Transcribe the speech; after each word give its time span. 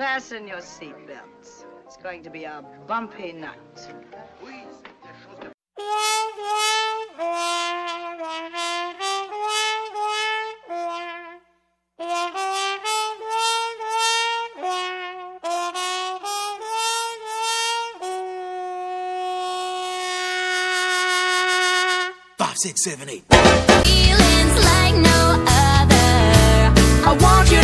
Fasten 0.00 0.48
your 0.48 0.60
seatbelts. 0.62 1.66
It's 1.84 1.98
going 1.98 2.22
to 2.22 2.30
be 2.30 2.44
a 2.44 2.64
bumpy 2.86 3.32
night. 3.32 3.58
Five, 22.38 22.56
six, 22.56 22.84
seven, 22.84 23.10
eight. 23.10 23.24
Feelings 23.84 24.64
like 24.64 24.94
no 24.94 25.44
other. 25.46 26.00
I 27.04 27.18
want 27.20 27.52
you 27.52 27.59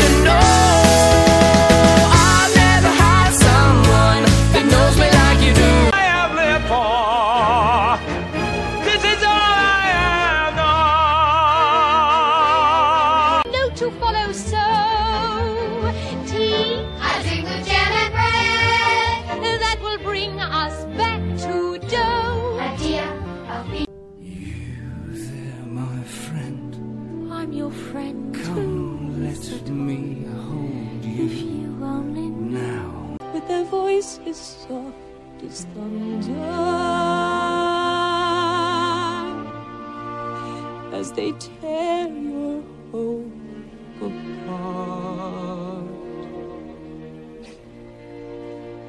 As 41.07 41.13
they 41.13 41.31
tear 41.39 42.09
your 42.09 42.65
home 42.91 43.71
apart. 44.03 44.67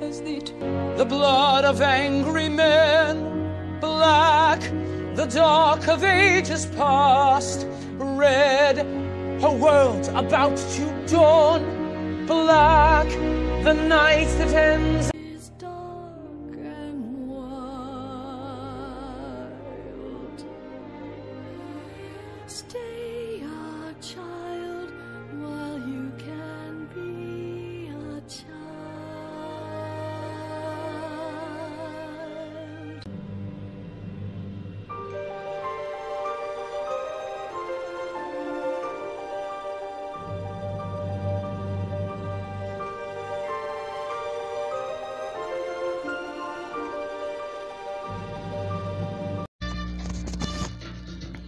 As 0.02 0.22
they. 0.22 0.40
The 0.98 1.06
blood 1.08 1.64
of 1.64 1.80
angry 1.80 2.50
men, 2.50 3.80
black, 3.80 4.62
the 5.14 5.28
dark 5.28 5.88
of 5.88 6.04
ages 6.04 6.66
past, 6.66 7.68
red, 8.00 8.80
a 8.80 9.52
world 9.52 10.08
about 10.16 10.58
to 10.58 11.06
dawn, 11.06 12.26
black, 12.26 13.08
the 13.64 13.74
night 13.74 14.26
that 14.40 14.54
ends. 14.56 15.12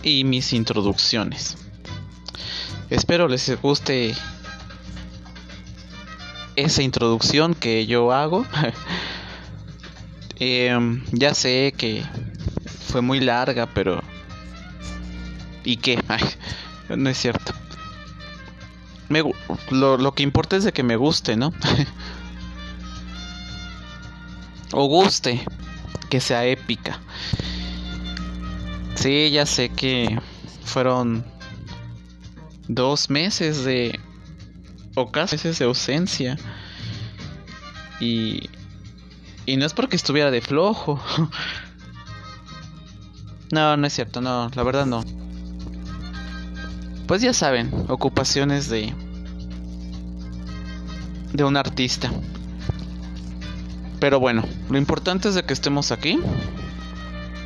Y 0.10 0.24
mis 0.24 0.54
introducciones. 0.54 1.58
Espero 2.90 3.28
les 3.28 3.62
guste 3.62 4.16
esa 6.56 6.82
introducción 6.82 7.54
que 7.54 7.86
yo 7.86 8.12
hago. 8.12 8.46
Em, 10.42 11.04
ya 11.12 11.34
sé 11.34 11.74
que 11.78 12.02
fue 12.88 13.02
muy 13.02 13.20
larga, 13.20 13.68
pero... 13.74 14.02
¿Y 15.64 15.78
qué? 15.78 16.02
No 16.96 17.10
es 17.10 17.18
cierto. 17.18 17.54
Me 19.10 19.22
lo, 19.70 19.98
lo 19.98 20.16
que 20.16 20.24
importa 20.24 20.56
es 20.56 20.64
de 20.64 20.74
que 20.74 20.82
me 20.82 20.96
guste, 20.96 21.36
¿no? 21.36 21.54
o 24.72 24.88
guste, 24.88 25.46
que 26.10 26.20
sea 26.20 26.46
épica. 26.46 27.00
Sí, 29.00 29.32
ya 29.32 29.46
sé 29.46 29.70
que 29.70 30.20
fueron 30.66 31.24
dos 32.68 33.10
meses 33.10 33.64
de 33.64 33.98
o 34.94 35.10
casi 35.10 35.38
meses 35.38 35.58
de 35.58 35.66
ausencia 35.66 36.38
y 38.02 38.50
y 39.46 39.56
no 39.56 39.66
es 39.66 39.74
porque 39.74 39.96
estuviera 39.96 40.32
de 40.32 40.42
flojo. 40.42 41.02
No, 43.52 43.76
no 43.78 43.88
es 43.88 43.94
cierto, 43.94 44.22
no, 44.22 44.48
la 44.54 44.62
verdad 44.62 44.86
no. 44.86 45.04
Pues 47.08 47.24
ya 47.24 47.34
saben, 47.34 47.72
ocupaciones 47.88 48.70
de 48.70 48.94
de 51.34 51.44
un 51.44 51.58
artista. 51.58 52.12
Pero 54.00 54.20
bueno, 54.20 54.44
lo 54.70 54.78
importante 54.78 55.30
es 55.30 55.34
de 55.34 55.42
que 55.42 55.54
estemos 55.54 55.92
aquí 55.92 56.20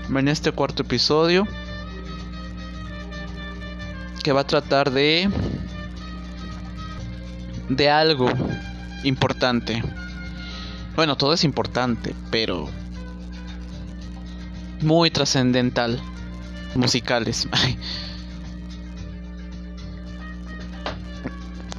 en 0.09 0.28
este 0.28 0.52
cuarto 0.52 0.84
episodio 0.84 1.47
que 4.24 4.31
va 4.31 4.41
a 4.41 4.47
tratar 4.47 4.91
de 4.91 5.30
de 7.69 7.90
algo 7.90 8.30
importante. 9.03 9.84
Bueno, 10.96 11.18
todo 11.18 11.34
es 11.34 11.44
importante, 11.44 12.16
pero 12.31 12.69
muy 14.81 15.12
trascendental. 15.12 16.02
Musicales. 16.75 17.47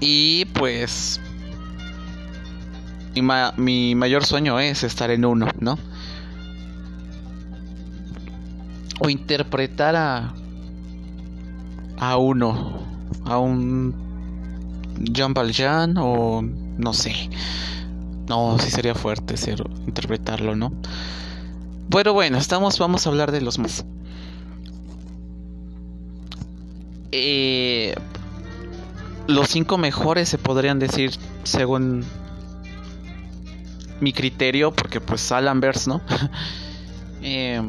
y 0.00 0.44
pues 0.46 1.20
mi, 3.14 3.22
mi 3.56 3.94
mayor 3.94 4.24
sueño 4.24 4.58
es 4.60 4.84
estar 4.84 5.10
en 5.10 5.24
uno, 5.24 5.48
¿no? 5.58 5.78
O 9.00 9.08
interpretar 9.08 9.96
a 9.96 10.34
a 11.98 12.16
uno, 12.16 12.80
a 13.24 13.38
un 13.38 13.94
Jean 15.00 15.34
Valjean 15.34 15.96
o 15.98 16.42
no 16.42 16.92
sé. 16.92 17.30
No, 18.28 18.58
sí 18.58 18.70
sería 18.70 18.94
fuerte 18.94 19.36
ser 19.36 19.62
interpretarlo, 19.86 20.56
¿no? 20.56 20.72
Pero 21.90 22.14
bueno, 22.14 22.38
estamos 22.38 22.78
vamos 22.78 23.06
a 23.06 23.10
hablar 23.10 23.32
de 23.32 23.40
los 23.40 23.58
más. 23.58 23.84
Eh, 27.12 27.94
los 29.26 29.48
cinco 29.48 29.78
mejores 29.78 30.28
se 30.28 30.38
podrían 30.38 30.78
decir 30.78 31.12
según 31.44 32.04
mi 34.00 34.12
criterio, 34.12 34.72
porque 34.72 35.00
pues 35.00 35.30
Alan 35.32 35.60
Vers, 35.60 35.86
¿no? 35.86 36.00
Em, 37.26 37.68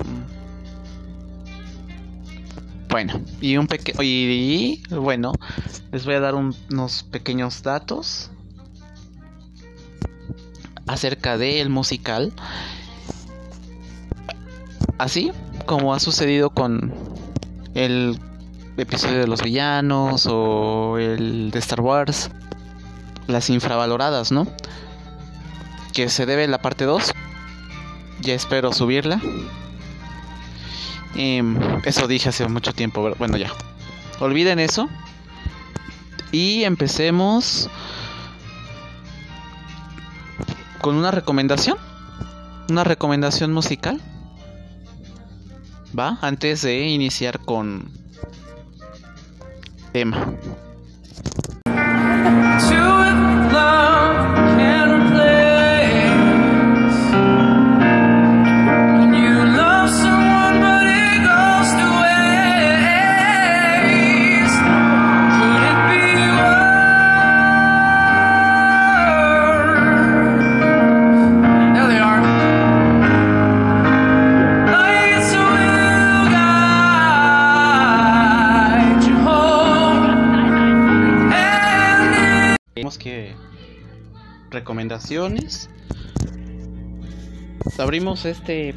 bueno, 2.96 3.20
y 3.42 3.58
un 3.58 3.68
pequeño 3.68 4.02
y, 4.04 4.82
bueno, 4.90 5.34
les 5.92 6.06
voy 6.06 6.14
a 6.14 6.22
dar 6.22 6.34
un- 6.34 6.56
unos 6.72 7.04
pequeños 7.04 7.62
datos 7.62 8.32
acerca 10.88 11.38
del 11.38 11.70
musical. 11.70 12.32
Así 14.98 15.34
como 15.66 15.94
ha 15.94 16.00
sucedido 16.00 16.52
con 16.52 16.94
el 17.74 18.18
episodio 18.78 19.20
de 19.20 19.28
los 19.28 19.42
villanos 19.44 20.26
o 20.32 20.98
el 20.98 21.52
de 21.52 21.60
Star 21.60 21.82
Wars, 21.82 22.32
las 23.28 23.50
infravaloradas, 23.50 24.32
¿no? 24.32 24.48
Que 25.92 26.08
se 26.08 26.26
debe 26.26 26.48
la 26.48 26.60
parte 26.62 26.86
2. 26.86 27.12
Ya 28.22 28.36
espero 28.36 28.72
subirla. 28.72 29.20
Em, 31.16 31.58
eso 31.86 32.08
dije 32.08 32.30
hace 32.30 32.48
mucho 32.48 32.74
tiempo. 32.74 33.14
Bueno, 33.18 33.38
ya. 33.38 33.52
Olviden 34.20 34.60
eso. 34.60 34.90
Y 36.32 36.64
empecemos 36.64 37.70
con 40.82 40.96
una 40.96 41.12
recomendación. 41.12 41.78
Una 42.70 42.84
recomendación 42.84 43.54
musical. 43.54 44.02
¿Va? 45.98 46.18
Antes 46.22 46.62
de 46.62 46.88
iniciar 46.88 47.40
con 47.40 47.90
tema. 49.94 50.36
Recomendaciones. 84.66 85.70
Abrimos 87.78 88.26
este 88.26 88.74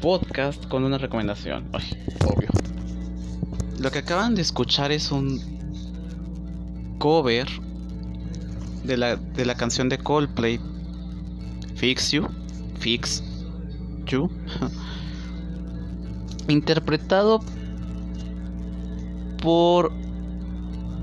podcast 0.00 0.66
con 0.66 0.82
una 0.82 0.96
recomendación. 0.96 1.68
Ay, 1.74 1.84
obvio. 2.24 2.48
Lo 3.78 3.90
que 3.90 3.98
acaban 3.98 4.34
de 4.34 4.40
escuchar 4.40 4.92
es 4.92 5.12
un 5.12 5.42
cover 6.98 7.46
de 8.84 8.96
la, 8.96 9.16
de 9.16 9.44
la 9.44 9.54
canción 9.54 9.90
de 9.90 9.98
Coldplay, 9.98 10.58
Fix 11.74 12.12
You, 12.12 12.26
Fix 12.78 13.22
You, 14.06 14.30
interpretado 16.48 17.40
por, 19.42 19.92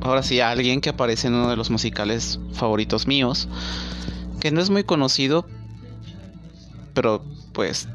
ahora 0.01 0.24
sí, 0.24 0.39
alguien 0.39 0.81
que 0.81 0.89
aparece 0.89 1.27
en 1.27 1.36
uno 1.36 1.50
de 1.50 1.56
los 1.56 1.69
musicales 1.69 2.39
favoritos 2.53 3.07
míos, 3.07 3.48
que 4.39 4.51
no 4.51 4.62
es 4.62 4.69
muy 4.69 4.83
conocido, 4.83 5.45
pero 6.94 7.24
pues 7.53 7.88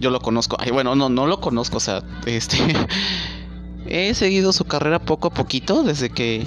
yo 0.00 0.10
lo 0.10 0.20
conozco. 0.20 0.56
Ay, 0.58 0.70
bueno, 0.70 0.94
no, 0.94 1.08
no 1.08 1.26
lo 1.26 1.40
conozco, 1.40 1.76
o 1.76 1.80
sea, 1.80 2.02
este 2.26 2.58
he 3.86 4.14
seguido 4.14 4.52
su 4.52 4.64
carrera 4.64 4.98
poco 4.98 5.28
a 5.28 5.34
poquito 5.34 5.82
desde 5.82 6.10
que 6.10 6.46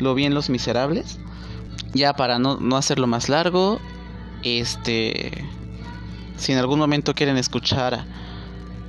lo 0.00 0.14
vi 0.14 0.24
en 0.24 0.34
Los 0.34 0.50
Miserables. 0.50 1.18
Ya 1.92 2.14
para 2.14 2.38
no, 2.38 2.58
no 2.58 2.76
hacerlo 2.76 3.06
más 3.06 3.28
largo, 3.28 3.80
este 4.42 5.44
si 6.36 6.52
en 6.52 6.58
algún 6.58 6.78
momento 6.78 7.14
quieren 7.14 7.36
escuchar 7.36 8.04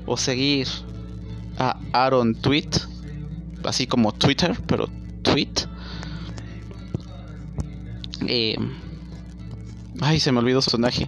o 0.05 0.17
seguir 0.17 0.67
a 1.57 1.77
Aaron 1.93 2.33
Tweet, 2.35 2.69
así 3.67 3.87
como 3.87 4.13
Twitter, 4.13 4.57
pero 4.67 4.89
Tweet. 5.21 5.53
Eh, 8.27 8.57
ay, 10.01 10.19
se 10.19 10.31
me 10.31 10.39
olvidó 10.39 10.61
su 10.61 10.71
personaje 10.71 11.07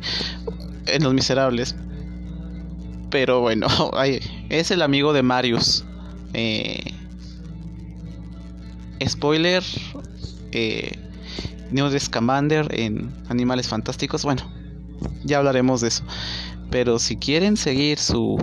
en 0.85 1.03
Los 1.03 1.13
Miserables. 1.13 1.75
Pero 3.09 3.41
bueno, 3.41 3.67
es 4.49 4.71
el 4.71 4.81
amigo 4.81 5.13
de 5.13 5.23
Marius. 5.23 5.85
Eh, 6.33 6.93
spoiler: 9.07 9.63
eh, 10.51 10.97
Newt 11.71 11.97
Scamander 11.99 12.67
en 12.71 13.11
Animales 13.29 13.67
Fantásticos. 13.67 14.23
Bueno, 14.23 14.43
ya 15.23 15.37
hablaremos 15.37 15.81
de 15.81 15.89
eso. 15.89 16.03
Pero 16.69 16.99
si 16.99 17.15
quieren 17.15 17.55
seguir 17.55 17.97
su 17.97 18.37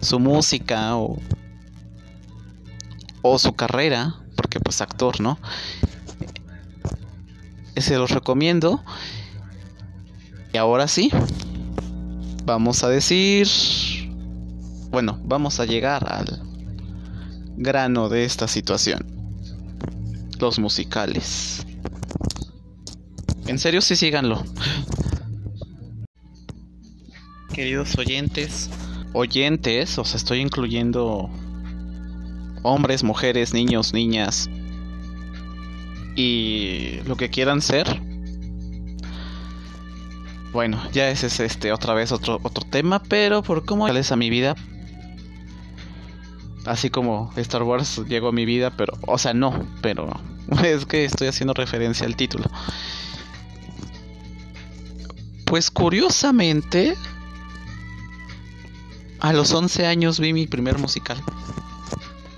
su 0.00 0.20
música 0.20 0.96
o, 0.96 1.18
o 3.30 3.38
su 3.38 3.54
carrera, 3.54 4.16
porque 4.36 4.60
pues 4.60 4.80
actor, 4.80 5.20
¿no? 5.20 5.38
Se 7.76 7.96
los 7.96 8.10
recomiendo. 8.10 8.82
Y 10.52 10.56
ahora 10.56 10.88
sí, 10.88 11.10
vamos 12.44 12.82
a 12.82 12.88
decir, 12.88 13.46
bueno, 14.90 15.20
vamos 15.24 15.60
a 15.60 15.66
llegar 15.66 16.10
al 16.10 16.42
grano 17.56 18.08
de 18.08 18.24
esta 18.24 18.48
situación. 18.48 19.06
Los 20.38 20.58
musicales. 20.58 21.66
En 23.46 23.58
serio, 23.58 23.80
sí 23.80 23.96
síganlo. 23.96 24.44
Queridos 27.52 27.98
oyentes, 27.98 28.70
oyentes, 29.12 29.98
o 29.98 30.04
sea, 30.04 30.16
estoy 30.16 30.40
incluyendo 30.40 31.28
hombres, 32.68 33.02
mujeres, 33.02 33.54
niños, 33.54 33.92
niñas 33.92 34.48
y 36.18 37.00
lo 37.06 37.16
que 37.16 37.30
quieran 37.30 37.62
ser. 37.62 38.02
Bueno, 40.52 40.82
ya 40.92 41.08
ese 41.10 41.28
es 41.28 41.38
este 41.40 41.72
otra 41.72 41.94
vez 41.94 42.10
otro 42.10 42.40
otro 42.42 42.66
tema, 42.68 43.00
pero 43.02 43.42
por 43.42 43.64
cómo 43.64 43.86
es 43.86 44.12
a 44.12 44.16
mi 44.16 44.28
vida. 44.28 44.56
Así 46.64 46.90
como 46.90 47.30
Star 47.36 47.62
Wars 47.62 48.02
llegó 48.08 48.28
a 48.28 48.32
mi 48.32 48.44
vida, 48.44 48.70
pero 48.76 48.94
o 49.06 49.16
sea, 49.16 49.32
no, 49.32 49.64
pero 49.80 50.10
es 50.64 50.86
que 50.86 51.04
estoy 51.04 51.28
haciendo 51.28 51.54
referencia 51.54 52.04
al 52.04 52.16
título. 52.16 52.44
Pues 55.44 55.70
curiosamente, 55.70 56.94
a 59.20 59.32
los 59.32 59.52
11 59.52 59.86
años 59.86 60.18
vi 60.18 60.32
mi 60.32 60.46
primer 60.46 60.78
musical. 60.78 61.22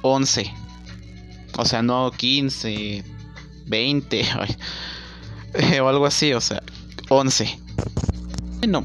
11. 0.03 0.53
O 1.59 1.65
sea, 1.65 1.83
no 1.83 2.11
15, 2.11 3.05
20 3.67 4.23
o 5.83 5.89
algo 5.89 6.07
así, 6.07 6.33
o 6.33 6.41
sea, 6.41 6.63
11. 7.09 7.59
Bueno, 8.59 8.83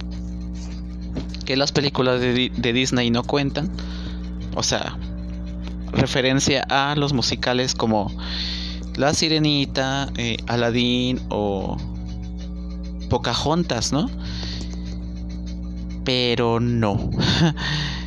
que 1.45 1.55
las 1.55 1.71
películas 1.71 2.19
de, 2.19 2.51
de, 2.55 2.73
Disney 2.73 3.11
no 3.11 3.23
cuentan. 3.23 3.71
O 4.55 4.63
sea, 4.63 4.97
referencia 5.91 6.65
a 6.69 6.95
los 6.95 7.13
musicales 7.13 7.75
como 7.75 8.11
La 8.95 9.13
Sirenita, 9.13 10.11
eh, 10.17 10.37
Aladdin 10.47 11.21
o 11.29 11.77
Pocahontas, 13.09 13.91
¿no? 13.93 14.09
Pero 16.03 16.59
no. 16.59 17.09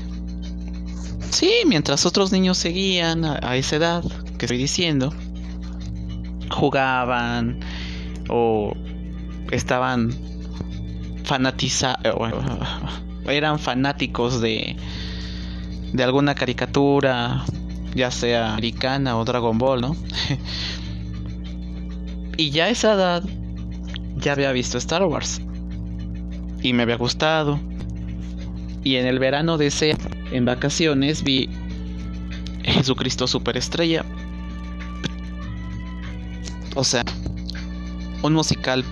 sí, 1.30 1.50
mientras 1.66 2.06
otros 2.06 2.32
niños 2.32 2.58
seguían 2.58 3.24
a, 3.24 3.56
esa 3.56 3.76
edad 3.76 4.04
que 4.38 4.46
estoy 4.46 4.58
diciendo, 4.58 5.12
jugaban 6.50 7.60
o 8.28 8.74
estaban 9.50 10.14
fanatizados, 11.24 11.98
eran 13.26 13.58
fanáticos 13.58 14.40
de, 14.40 14.76
de 15.92 16.02
alguna 16.02 16.34
caricatura, 16.34 17.44
ya 17.94 18.10
sea 18.10 18.52
americana 18.52 19.18
o 19.18 19.24
Dragon 19.24 19.58
Ball, 19.58 19.80
¿no? 19.80 19.96
y 22.36 22.50
ya 22.50 22.64
a 22.64 22.68
esa 22.70 22.94
edad 22.94 23.22
ya 24.16 24.32
había 24.32 24.52
visto 24.52 24.78
Star 24.78 25.04
Wars 25.04 25.40
y 26.62 26.72
me 26.72 26.82
había 26.82 26.96
gustado 26.96 27.60
y 28.84 28.96
en 28.96 29.06
el 29.06 29.18
verano 29.18 29.58
de 29.58 29.66
ese, 29.68 29.96
en 30.30 30.44
vacaciones, 30.44 31.22
vi 31.22 31.48
Jesucristo 32.64 33.26
Superestrella. 33.26 34.04
O 36.74 36.84
sea, 36.84 37.04
un 38.22 38.34
musical 38.34 38.84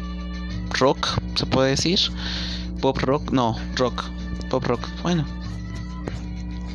rock, 0.78 1.18
se 1.34 1.46
puede 1.46 1.70
decir. 1.70 1.98
Pop 2.80 2.98
rock, 2.98 3.30
no, 3.32 3.56
rock. 3.76 4.04
Pop 4.50 4.64
rock. 4.64 4.80
Bueno, 5.02 5.24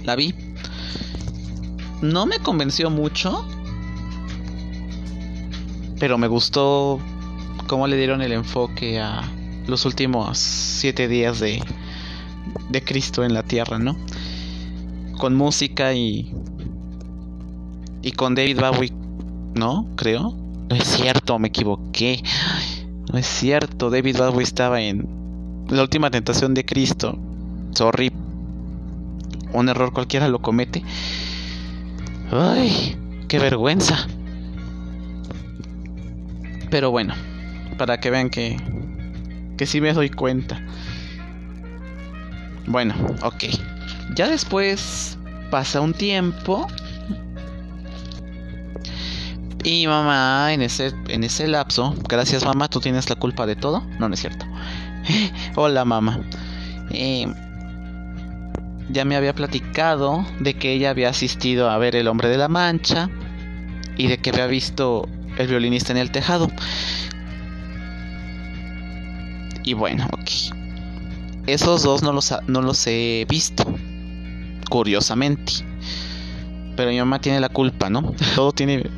la 0.04 0.16
vi. 0.16 0.34
No 2.02 2.26
me 2.26 2.40
convenció 2.40 2.90
mucho, 2.90 3.46
pero 6.00 6.18
me 6.18 6.28
gustó 6.28 7.00
cómo 7.68 7.88
le 7.88 7.96
dieron 7.96 8.22
el 8.22 8.32
enfoque 8.32 9.00
a 9.00 9.22
los 9.68 9.86
últimos 9.86 10.38
siete 10.38 11.08
días 11.08 11.40
de, 11.40 11.62
de 12.70 12.84
Cristo 12.84 13.24
en 13.24 13.34
la 13.34 13.44
tierra, 13.44 13.80
¿no? 13.80 13.98
Con 15.18 15.36
música 15.36 15.94
y. 15.94 16.34
Y 18.02 18.12
con 18.14 18.36
David 18.36 18.60
Bowie, 18.60 18.92
¿no? 19.56 19.88
Creo. 19.96 20.36
No 20.70 20.76
es 20.76 20.86
cierto, 20.86 21.38
me 21.38 21.50
equivoqué. 21.50 22.24
No 23.12 23.20
es 23.20 23.28
cierto, 23.28 23.90
David 23.90 24.18
Bowie 24.18 24.44
estaba 24.44 24.82
en 24.82 25.08
La 25.70 25.82
última 25.82 26.10
tentación 26.10 26.54
de 26.54 26.66
Cristo. 26.66 27.18
Sorry. 27.74 28.12
Un 29.54 29.70
error 29.70 29.94
cualquiera 29.94 30.28
lo 30.30 30.42
comete. 30.42 30.84
Ay, 32.32 32.96
qué 33.28 33.38
vergüenza. 33.38 34.08
Pero 36.70 36.90
bueno, 36.90 37.14
para 37.78 38.00
que 38.00 38.10
vean 38.10 38.30
que 38.30 38.58
que 39.62 39.68
sí 39.68 39.80
me 39.80 39.94
doy 39.94 40.10
cuenta. 40.10 40.60
Bueno, 42.68 42.94
ok. 43.24 43.46
Ya 44.16 44.28
después 44.28 45.18
pasa 45.50 45.82
un 45.82 45.94
tiempo. 45.94 46.68
Y 49.64 49.86
mamá, 49.86 50.54
en 50.54 50.64
ese, 50.64 50.92
en 51.08 51.24
ese 51.24 51.48
lapso, 51.48 51.96
gracias 52.10 52.44
mamá, 52.44 52.68
tú 52.68 52.80
tienes 52.80 53.10
la 53.10 53.16
culpa 53.16 53.46
de 53.46 53.56
todo. 53.56 53.82
No, 54.00 54.08
no 54.08 54.14
es 54.16 54.22
cierto. 54.22 54.46
Hola 55.56 55.86
mamá. 55.86 56.20
Eh, 56.90 57.32
ya 58.90 59.06
me 59.06 59.16
había 59.16 59.34
platicado 59.34 60.26
de 60.40 60.56
que 60.56 60.74
ella 60.74 60.90
había 60.90 61.10
asistido 61.10 61.70
a 61.70 61.78
ver 61.78 61.96
El 61.96 62.08
hombre 62.08 62.28
de 62.28 62.38
la 62.38 62.48
mancha 62.48 63.10
y 63.98 64.08
de 64.08 64.18
que 64.18 64.32
había 64.32 64.48
visto 64.48 65.08
El 65.38 65.48
violinista 65.48 65.92
en 65.92 65.98
el 65.98 66.12
tejado. 66.12 66.50
Y 69.64 69.74
bueno, 69.74 70.08
ok. 70.12 70.61
Esos 71.52 71.84
dos 71.84 72.02
no 72.02 72.14
los, 72.14 72.34
no 72.48 72.62
los 72.62 72.88
he 72.88 73.26
visto. 73.28 73.66
Curiosamente. 74.70 75.52
Pero 76.78 76.92
mi 76.92 76.98
mamá 76.98 77.20
tiene 77.20 77.42
la 77.42 77.50
culpa, 77.50 77.90
¿no? 77.90 78.16
Todo 78.36 78.54
tiene 78.54 78.90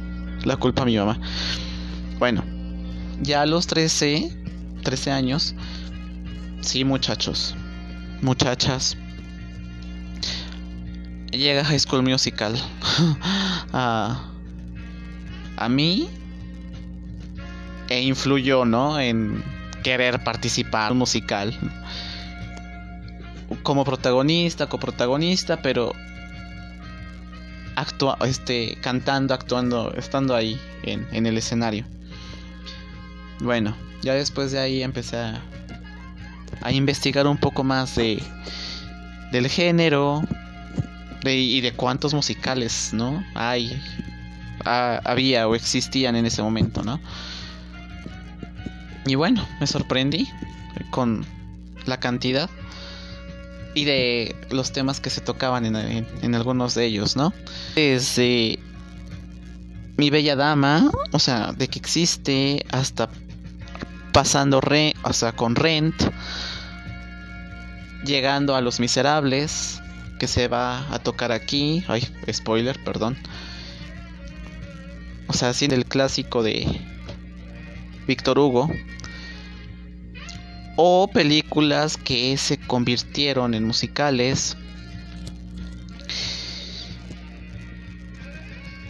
la 0.43 0.55
culpa 0.57 0.86
mi 0.86 0.95
mamá. 0.95 1.19
Bueno. 2.19 2.43
ya 3.22 3.41
a 3.41 3.45
los 3.48 3.65
13, 3.65 4.38
13 4.83 5.12
años, 5.12 5.55
sí 6.62 6.86
muchachos, 6.86 7.55
muchachas, 8.22 8.98
llega 11.31 11.65
High 11.65 11.79
School 11.79 12.03
Musical. 12.03 12.55
a, 13.74 14.29
a 15.57 15.69
mí 15.69 16.07
e 17.89 18.01
influyó, 18.01 18.63
¿no? 18.63 19.00
En 19.00 19.43
querer 19.83 20.24
participar 20.24 20.93
musical. 20.93 21.57
Como 23.62 23.86
protagonista, 23.86 24.67
coprotagonista, 24.67 25.62
pero 25.62 25.93
actua 27.75 28.17
este, 28.25 28.77
cantando, 28.81 29.33
actuando, 29.33 29.93
estando 29.95 30.36
ahí 30.36 30.60
en, 30.83 31.07
en 31.12 31.25
el 31.25 31.38
escenario. 31.38 31.86
Bueno, 33.39 33.75
ya 34.01 34.13
después 34.13 34.51
de 34.51 34.60
ahí 34.60 34.83
empecé 34.83 35.17
a, 35.17 35.41
a 36.62 36.72
investigar 36.72 37.27
un 37.27 37.38
poco 37.38 37.63
más 37.63 37.95
de 37.95 38.22
del 39.31 39.48
género 39.48 40.22
y 41.25 41.62
de 41.62 41.72
cuántos 41.74 42.13
musicales, 42.13 42.91
¿no? 42.93 43.24
Hay, 43.33 43.81
ha, 44.63 45.00
había 45.03 45.48
o 45.48 45.55
existían 45.55 46.15
en 46.15 46.25
ese 46.25 46.43
momento, 46.43 46.83
¿no? 46.83 47.00
Y 49.05 49.15
bueno, 49.15 49.48
me 49.60 49.67
sorprendí 49.67 50.27
con 50.91 51.25
la 51.86 52.00
cantidad 52.00 52.50
y 53.74 53.86
de 53.86 54.36
los 54.50 54.72
temas 54.72 55.00
que 55.00 55.10
se 55.10 55.22
tocaban 55.22 55.65
en, 55.65 55.75
en, 55.75 56.36
algunos 56.36 56.75
de 56.75 56.86
ellos, 56.86 57.15
¿no? 57.15 57.34
Desde 57.75 58.60
Mi 59.98 60.10
Bella 60.10 60.36
Dama, 60.36 60.92
o 61.12 61.20
sea, 61.20 61.53
de 61.53 61.68
que 61.68 61.80
existe, 61.80 62.65
hasta 62.72 63.10
pasando 64.12 64.62
re, 64.62 64.94
o 65.03 65.13
sea, 65.13 65.32
con 65.32 65.56
Rent, 65.56 65.96
llegando 68.06 68.56
a 68.56 68.62
Los 68.62 68.80
Miserables, 68.80 69.82
que 70.20 70.27
se 70.27 70.48
va 70.48 70.94
a 70.94 71.00
tocar 71.00 71.32
aquí, 71.32 71.84
ay, 71.88 72.08
spoiler, 72.32 72.82
perdón. 72.84 73.18
O 75.27 75.34
sea, 75.34 75.50
así 75.50 75.65
el 75.65 75.86
clásico 75.86 76.44
de 76.44 76.68
Víctor 78.08 78.38
Hugo, 78.38 78.70
o 80.75 81.08
películas 81.08 81.98
que 81.98 82.36
se 82.38 82.58
convirtieron 82.58 83.53
en 83.53 83.65
musicales. 83.65 84.58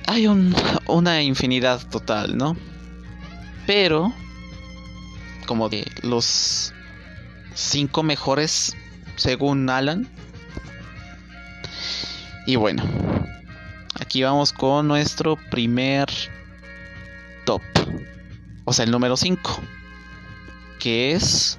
Hay 0.07 0.27
un, 0.27 0.55
una 0.87 1.21
infinidad 1.21 1.87
total, 1.89 2.37
¿no? 2.37 2.55
Pero, 3.65 4.13
como 5.45 5.69
de 5.69 5.85
los 6.01 6.73
cinco 7.53 8.03
mejores, 8.03 8.75
según 9.15 9.69
Alan. 9.69 10.07
Y 12.45 12.57
bueno, 12.57 12.83
aquí 13.99 14.23
vamos 14.23 14.51
con 14.51 14.87
nuestro 14.87 15.37
primer 15.49 16.07
top. 17.45 17.61
O 18.65 18.73
sea, 18.73 18.85
el 18.85 18.91
número 18.91 19.17
5. 19.17 19.61
Que 20.79 21.13
es 21.13 21.57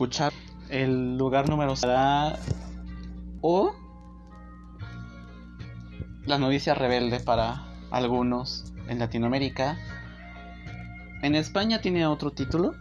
escuchar, 0.00 0.32
el 0.70 1.18
lugar 1.18 1.50
número 1.50 1.76
será 1.76 2.38
o 3.42 3.74
la 6.24 6.38
novicia 6.38 6.72
rebelde 6.72 7.20
para 7.20 7.66
algunos 7.90 8.72
en 8.88 8.98
Latinoamérica. 8.98 9.76
En 11.20 11.34
España 11.34 11.82
tiene 11.82 12.06
otro 12.06 12.30
título. 12.30 12.74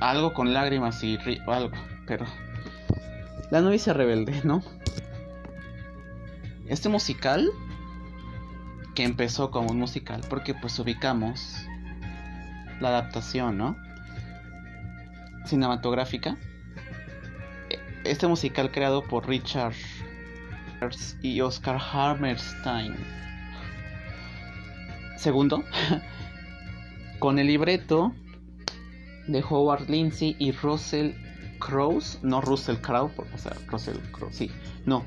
Algo 0.00 0.32
con 0.32 0.54
lágrimas 0.54 1.04
y 1.04 1.18
algo, 1.46 1.76
pero 2.06 2.24
La 3.50 3.60
novicia 3.60 3.92
rebelde, 3.92 4.40
¿no? 4.44 4.62
Este 6.68 6.88
musical 6.88 7.50
que 8.94 9.04
empezó 9.04 9.50
como 9.50 9.72
un 9.72 9.78
musical 9.78 10.22
porque 10.30 10.54
pues 10.54 10.78
ubicamos 10.78 11.66
la 12.80 12.88
adaptación, 12.88 13.58
¿no? 13.58 13.85
Cinematográfica. 15.46 16.36
Este 18.04 18.26
musical 18.26 18.70
creado 18.70 19.02
por 19.02 19.28
Richard 19.28 19.74
y 21.22 21.40
Oscar 21.40 21.78
Hammerstein. 21.92 22.94
Segundo, 25.16 25.64
con 27.18 27.38
el 27.38 27.46
libreto 27.46 28.12
de 29.26 29.42
Howard 29.48 29.88
Lindsay 29.88 30.36
y 30.38 30.52
Russell 30.52 31.12
Krauss, 31.58 32.18
no 32.22 32.40
Russell 32.40 32.76
Crowe, 32.76 33.10
o 33.34 33.38
sea, 33.38 33.56
Russell 33.66 33.98
Crowe, 34.12 34.32
sí, 34.32 34.50
no, 34.84 35.04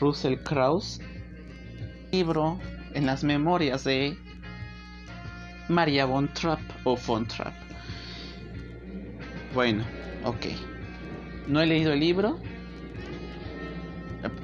Russell 0.00 0.36
Krauss, 0.36 1.00
libro 2.12 2.58
en 2.94 3.06
las 3.06 3.24
memorias 3.24 3.84
de 3.84 4.16
María 5.68 6.06
von 6.06 6.32
Trapp 6.32 6.60
o 6.84 6.96
von 6.96 7.26
Trapp. 7.26 7.67
Bueno, 9.54 9.84
ok. 10.24 10.46
No 11.46 11.60
he 11.60 11.66
leído 11.66 11.92
el 11.92 12.00
libro, 12.00 12.38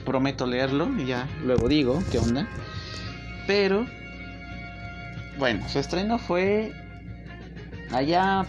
prometo 0.05 0.47
leerlo 0.47 0.89
y 0.99 1.07
ya 1.07 1.29
luego 1.43 1.69
digo 1.69 2.03
qué 2.11 2.19
onda. 2.19 2.49
Pero, 3.47 3.87
bueno, 5.39 5.69
su 5.69 5.79
estreno 5.79 6.19
fue 6.19 6.73
allá 7.91 8.47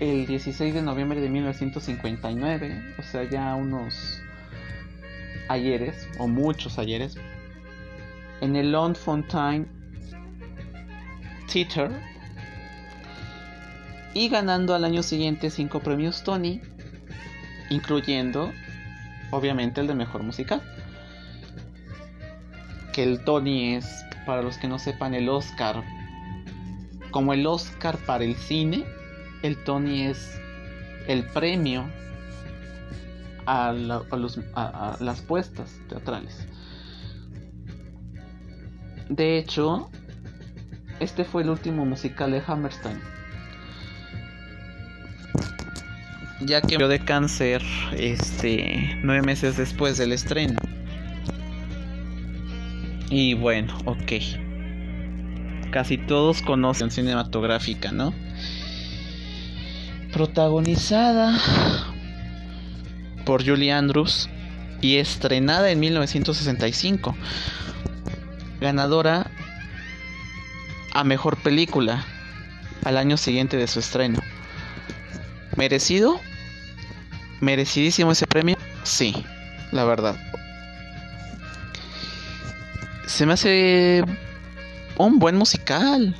el 0.00 0.26
16 0.26 0.74
de 0.74 0.82
noviembre 0.82 1.20
de 1.20 1.28
1959, 1.28 2.94
o 2.98 3.02
sea, 3.02 3.24
ya 3.24 3.54
unos 3.54 4.20
ayeres, 5.48 6.08
o 6.18 6.26
muchos 6.26 6.78
ayeres, 6.78 7.16
en 8.40 8.56
el 8.56 8.72
Lone 8.72 8.94
Fontaine 8.94 9.66
Theater, 11.50 11.90
y 14.14 14.28
ganando 14.28 14.74
al 14.74 14.84
año 14.84 15.02
siguiente 15.02 15.50
cinco 15.50 15.80
premios 15.80 16.22
Tony, 16.22 16.60
incluyendo 17.68 18.52
obviamente 19.30 19.80
el 19.80 19.88
de 19.88 19.94
mejor 19.94 20.22
musical. 20.22 20.62
Que 22.92 23.02
el 23.02 23.24
Tony 23.24 23.74
es, 23.74 24.04
para 24.24 24.40
los 24.40 24.56
que 24.56 24.68
no 24.68 24.78
sepan, 24.78 25.14
el 25.14 25.28
Oscar. 25.28 25.82
Como 27.10 27.32
el 27.32 27.46
Oscar 27.46 27.98
para 27.98 28.24
el 28.24 28.36
cine, 28.36 28.84
el 29.42 29.62
Tony 29.64 30.02
es 30.02 30.40
el 31.08 31.24
premio 31.24 31.84
a, 33.46 33.70
a 33.70 34.96
las 35.00 35.20
puestas 35.22 35.80
teatrales. 35.88 36.46
De 39.08 39.38
hecho, 39.38 39.90
este 41.00 41.24
fue 41.24 41.42
el 41.42 41.50
último 41.50 41.84
musical 41.84 42.30
de 42.30 42.42
Hammerstein. 42.46 43.13
Ya 46.44 46.60
que 46.60 46.74
murió 46.74 46.88
de 46.88 47.00
cáncer 47.00 47.62
este 47.96 48.98
nueve 49.02 49.22
meses 49.22 49.56
después 49.56 49.98
del 49.98 50.12
estreno. 50.12 50.58
Y 53.10 53.34
bueno, 53.34 53.76
ok. 53.84 54.12
Casi 55.70 55.98
todos 55.98 56.42
conocen 56.42 56.90
cinematográfica, 56.90 57.92
¿no? 57.92 58.14
Protagonizada 60.12 61.38
por 63.24 63.44
Julie 63.44 63.72
Andrews 63.72 64.28
y 64.80 64.96
estrenada 64.96 65.70
en 65.70 65.80
1965. 65.80 67.16
Ganadora 68.60 69.30
a 70.92 71.04
mejor 71.04 71.36
película 71.38 72.04
al 72.84 72.96
año 72.96 73.16
siguiente 73.16 73.56
de 73.56 73.66
su 73.66 73.80
estreno. 73.80 74.20
¿Merecido? 75.56 76.20
¿Merecidísimo 77.44 78.12
ese 78.12 78.26
premio? 78.26 78.56
Sí, 78.84 79.14
la 79.70 79.84
verdad. 79.84 80.16
Se 83.06 83.26
me 83.26 83.34
hace 83.34 84.02
un 84.96 85.18
buen 85.18 85.36
musical. 85.36 86.16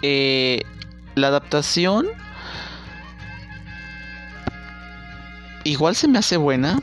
Eh, 0.00 0.62
la 1.14 1.26
adaptación 1.26 2.06
igual 5.64 5.94
se 5.94 6.08
me 6.08 6.18
hace 6.18 6.38
buena. 6.38 6.78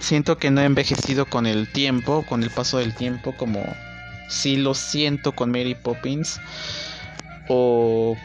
Siento 0.00 0.36
que 0.36 0.50
no 0.50 0.62
he 0.62 0.64
envejecido 0.64 1.26
con 1.26 1.46
el 1.46 1.68
tiempo, 1.68 2.24
con 2.28 2.42
el 2.42 2.50
paso 2.50 2.78
del 2.78 2.92
tiempo, 2.92 3.36
como 3.36 3.64
si 4.28 4.56
lo 4.56 4.74
siento 4.74 5.30
con 5.36 5.52
Mary 5.52 5.76
Poppins. 5.76 6.40
O... 7.48 8.16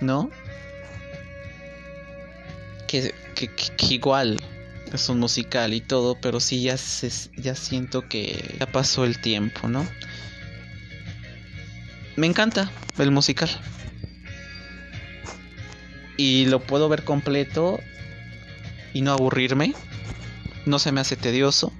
¿No? 0.00 0.30
Que, 2.86 3.14
que, 3.34 3.50
igual 3.94 4.40
es 4.92 5.08
un 5.08 5.18
musical 5.18 5.74
y 5.74 5.80
todo, 5.80 6.16
pero 6.20 6.38
sí 6.40 6.62
ya, 6.62 6.76
se, 6.76 7.10
ya 7.36 7.54
siento 7.54 8.08
que 8.08 8.56
ya 8.60 8.66
pasó 8.66 9.04
el 9.04 9.20
tiempo, 9.20 9.68
¿no? 9.68 9.86
Me 12.16 12.26
encanta 12.26 12.70
el 12.98 13.10
musical. 13.10 13.50
Y 16.16 16.46
lo 16.46 16.60
puedo 16.60 16.88
ver 16.88 17.02
completo 17.04 17.80
y 18.92 19.02
no 19.02 19.12
aburrirme. 19.12 19.74
No 20.64 20.78
se 20.78 20.92
me 20.92 21.00
hace 21.00 21.16
tedioso. 21.16 21.72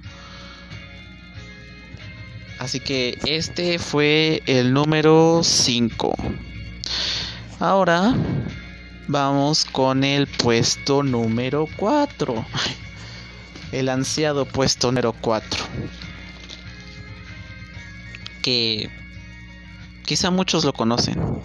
Así 2.59 2.79
que 2.79 3.17
este 3.25 3.79
fue 3.79 4.41
el 4.45 4.73
número 4.73 5.41
5. 5.43 6.15
Ahora 7.59 8.13
vamos 9.07 9.65
con 9.65 10.03
el 10.03 10.27
puesto 10.27 11.03
número 11.03 11.67
4. 11.77 12.45
El 13.71 13.89
ansiado 13.89 14.45
puesto 14.45 14.87
número 14.91 15.13
4. 15.13 15.63
Que 18.41 18.89
quizá 20.05 20.31
muchos 20.31 20.65
lo 20.65 20.73
conocen. 20.73 21.41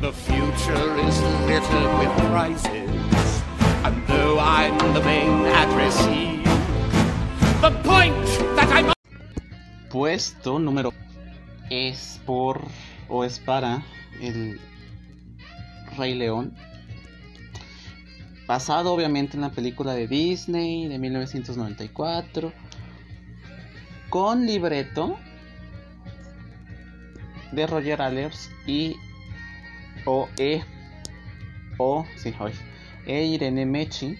The 0.00 0.12
future 0.12 1.08
is 1.08 1.20
littered 1.46 1.98
with 1.98 2.10
prizes, 2.30 3.42
and 3.84 4.06
though 4.06 4.38
I'm 4.38 4.78
the 4.94 5.00
main 5.00 5.46
addressee, 5.46 6.42
the 7.60 7.70
point 7.82 8.14
that 8.56 8.68
I'm 8.72 8.92
Puesto 9.90 10.58
número 10.58 10.92
es 11.70 12.20
por 12.26 12.60
o 13.08 13.24
es 13.24 13.38
para 13.38 13.82
el 14.20 14.60
Rey 15.98 16.14
León. 16.14 16.54
Basado 18.46 18.94
obviamente 18.94 19.36
en 19.36 19.42
la 19.42 19.50
película 19.50 19.92
de 19.92 20.06
Disney 20.06 20.88
de 20.88 20.98
1994. 20.98 22.52
Con 24.08 24.46
libreto 24.46 25.18
de 27.52 27.66
Roger 27.66 28.00
Allers 28.00 28.50
y 28.66 28.96
o 30.06 30.28
e 30.38 30.62
o 31.78 32.06
sí, 32.16 32.34
hoy, 32.38 32.52
e 33.06 33.24
Irene 33.24 33.66
Mechi. 33.66 34.16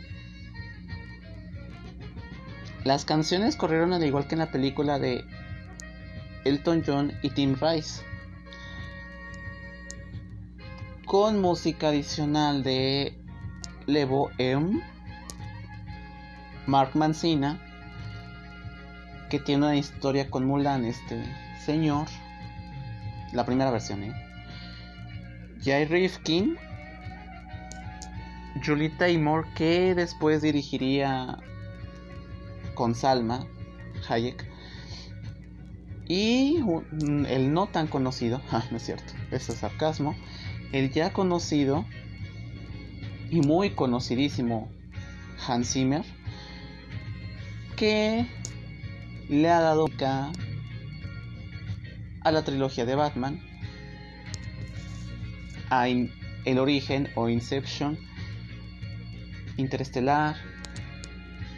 Las 2.85 3.05
canciones 3.05 3.57
corrieron 3.57 3.93
al 3.93 4.05
igual 4.05 4.27
que 4.27 4.35
en 4.35 4.41
la 4.41 4.51
película 4.51 4.99
de 4.99 5.25
Elton 6.45 6.83
John 6.87 7.13
y 7.23 7.31
Tim 7.31 7.57
Rice. 7.61 8.03
Con 11.09 11.41
música 11.41 11.89
adicional 11.89 12.63
de 12.63 13.19
Levo 13.87 14.31
M, 14.37 14.79
Mark 16.67 16.91
Mancina, 16.95 17.59
que 19.31 19.39
tiene 19.39 19.65
una 19.65 19.77
historia 19.77 20.29
con 20.29 20.45
Mulan, 20.45 20.85
este 20.85 21.25
señor. 21.65 22.09
La 23.33 23.47
primera 23.47 23.71
versión, 23.71 24.03
¿eh? 24.03 24.13
Jay 25.65 25.87
Rifkin, 25.87 26.59
Julie 28.63 28.91
Taymor, 28.91 29.47
que 29.55 29.95
después 29.95 30.43
dirigiría 30.43 31.39
con 32.75 32.95
Salma 32.95 33.47
Hayek. 34.07 34.47
Y 36.07 36.63
el 37.29 37.55
no 37.55 37.67
tan 37.67 37.87
conocido, 37.87 38.43
ah, 38.51 38.63
no 38.71 38.77
es 38.77 38.83
cierto, 38.83 39.15
eso 39.31 39.53
es 39.53 39.59
sarcasmo, 39.61 40.15
el 40.73 40.91
ya 40.91 41.13
conocido 41.13 41.87
y 43.31 43.41
muy 43.41 43.71
conocidísimo 43.71 44.71
Hans 45.47 45.73
Zimmer, 45.73 46.05
que 47.77 48.27
le 49.29 49.49
ha 49.49 49.61
dado 49.61 49.87
a 52.23 52.31
la 52.31 52.45
trilogía 52.45 52.85
de 52.85 52.95
Batman, 52.95 53.41
a 55.71 55.89
El 55.89 56.59
Origen 56.59 57.09
o 57.15 57.29
Inception, 57.29 57.99
Interestelar 59.57 60.37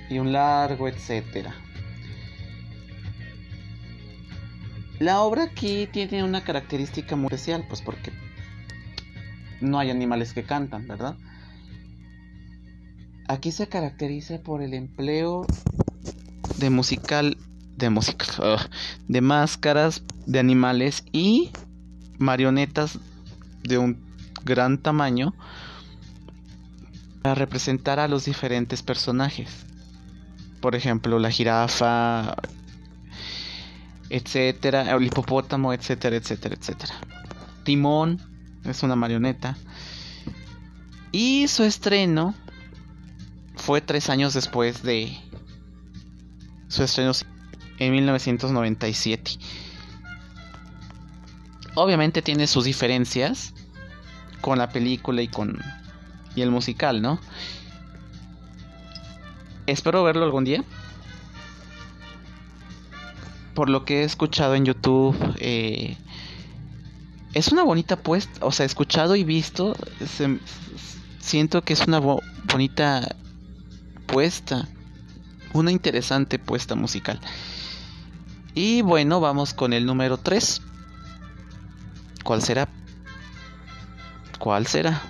y 0.08 0.18
un 0.18 0.32
largo 0.32 0.88
etcétera. 0.88 1.54
La 4.98 5.20
obra 5.22 5.44
aquí 5.44 5.88
tiene 5.90 6.22
una 6.24 6.44
característica 6.44 7.16
muy 7.16 7.28
especial, 7.28 7.64
pues 7.68 7.80
porque 7.80 8.12
no 9.60 9.78
hay 9.78 9.90
animales 9.90 10.32
que 10.32 10.42
cantan, 10.42 10.86
¿verdad? 10.86 11.16
Aquí 13.28 13.52
se 13.52 13.68
caracteriza 13.68 14.40
por 14.42 14.62
el 14.62 14.74
empleo 14.74 15.46
de 16.58 16.70
musical, 16.70 17.36
de 17.76 17.90
música, 17.90 18.26
de 19.08 19.20
máscaras 19.20 20.02
de 20.26 20.38
animales 20.38 21.04
y 21.12 21.50
marionetas 22.18 22.98
de 23.62 23.78
un 23.78 23.98
gran 24.44 24.78
tamaño 24.78 25.34
para 27.22 27.34
representar 27.34 27.98
a 28.00 28.08
los 28.08 28.24
diferentes 28.24 28.82
personajes. 28.82 29.66
Por 30.60 30.74
ejemplo, 30.74 31.18
la 31.18 31.30
jirafa, 31.30 32.34
etcétera, 34.10 34.90
el 34.90 35.06
hipopótamo, 35.06 35.72
etcétera, 35.72 36.16
etcétera, 36.16 36.56
etcétera. 36.58 36.94
Timón 37.64 38.29
es 38.64 38.82
una 38.82 38.96
marioneta. 38.96 39.56
Y 41.12 41.48
su 41.48 41.64
estreno 41.64 42.34
fue 43.56 43.80
tres 43.80 44.08
años 44.08 44.34
después 44.34 44.82
de 44.82 45.16
su 46.68 46.82
estreno 46.82 47.12
en 47.78 47.92
1997. 47.92 49.32
Obviamente 51.74 52.22
tiene 52.22 52.46
sus 52.46 52.64
diferencias 52.64 53.54
con 54.40 54.58
la 54.58 54.70
película 54.70 55.22
y 55.22 55.28
con 55.28 55.58
y 56.34 56.42
el 56.42 56.50
musical, 56.50 57.02
¿no? 57.02 57.20
Espero 59.66 60.02
verlo 60.04 60.24
algún 60.24 60.44
día. 60.44 60.64
Por 63.54 63.68
lo 63.68 63.84
que 63.84 64.00
he 64.00 64.04
escuchado 64.04 64.54
en 64.54 64.64
YouTube, 64.64 65.16
eh, 65.38 65.96
es 67.34 67.48
una 67.52 67.62
bonita 67.62 67.96
puesta, 67.96 68.44
o 68.44 68.52
sea, 68.52 68.66
escuchado 68.66 69.16
y 69.16 69.24
visto, 69.24 69.76
siento 71.20 71.62
que 71.62 71.72
es 71.74 71.86
una 71.86 71.98
bo- 71.98 72.22
bonita 72.44 73.16
puesta, 74.06 74.68
una 75.52 75.70
interesante 75.70 76.38
puesta 76.38 76.74
musical. 76.74 77.20
Y 78.54 78.82
bueno, 78.82 79.20
vamos 79.20 79.54
con 79.54 79.72
el 79.72 79.86
número 79.86 80.16
3. 80.18 80.60
¿Cuál 82.24 82.42
será? 82.42 82.68
¿Cuál 84.38 84.66
será? 84.66 85.02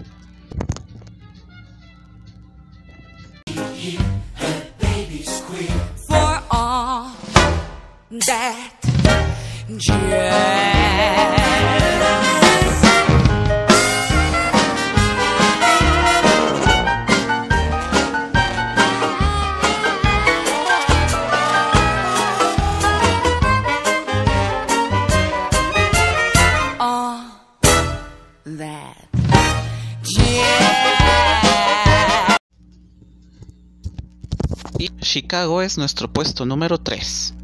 Es 35.32 35.78
nuestro 35.78 36.12
puesto 36.12 36.44
número 36.44 36.78
3. 36.78 37.34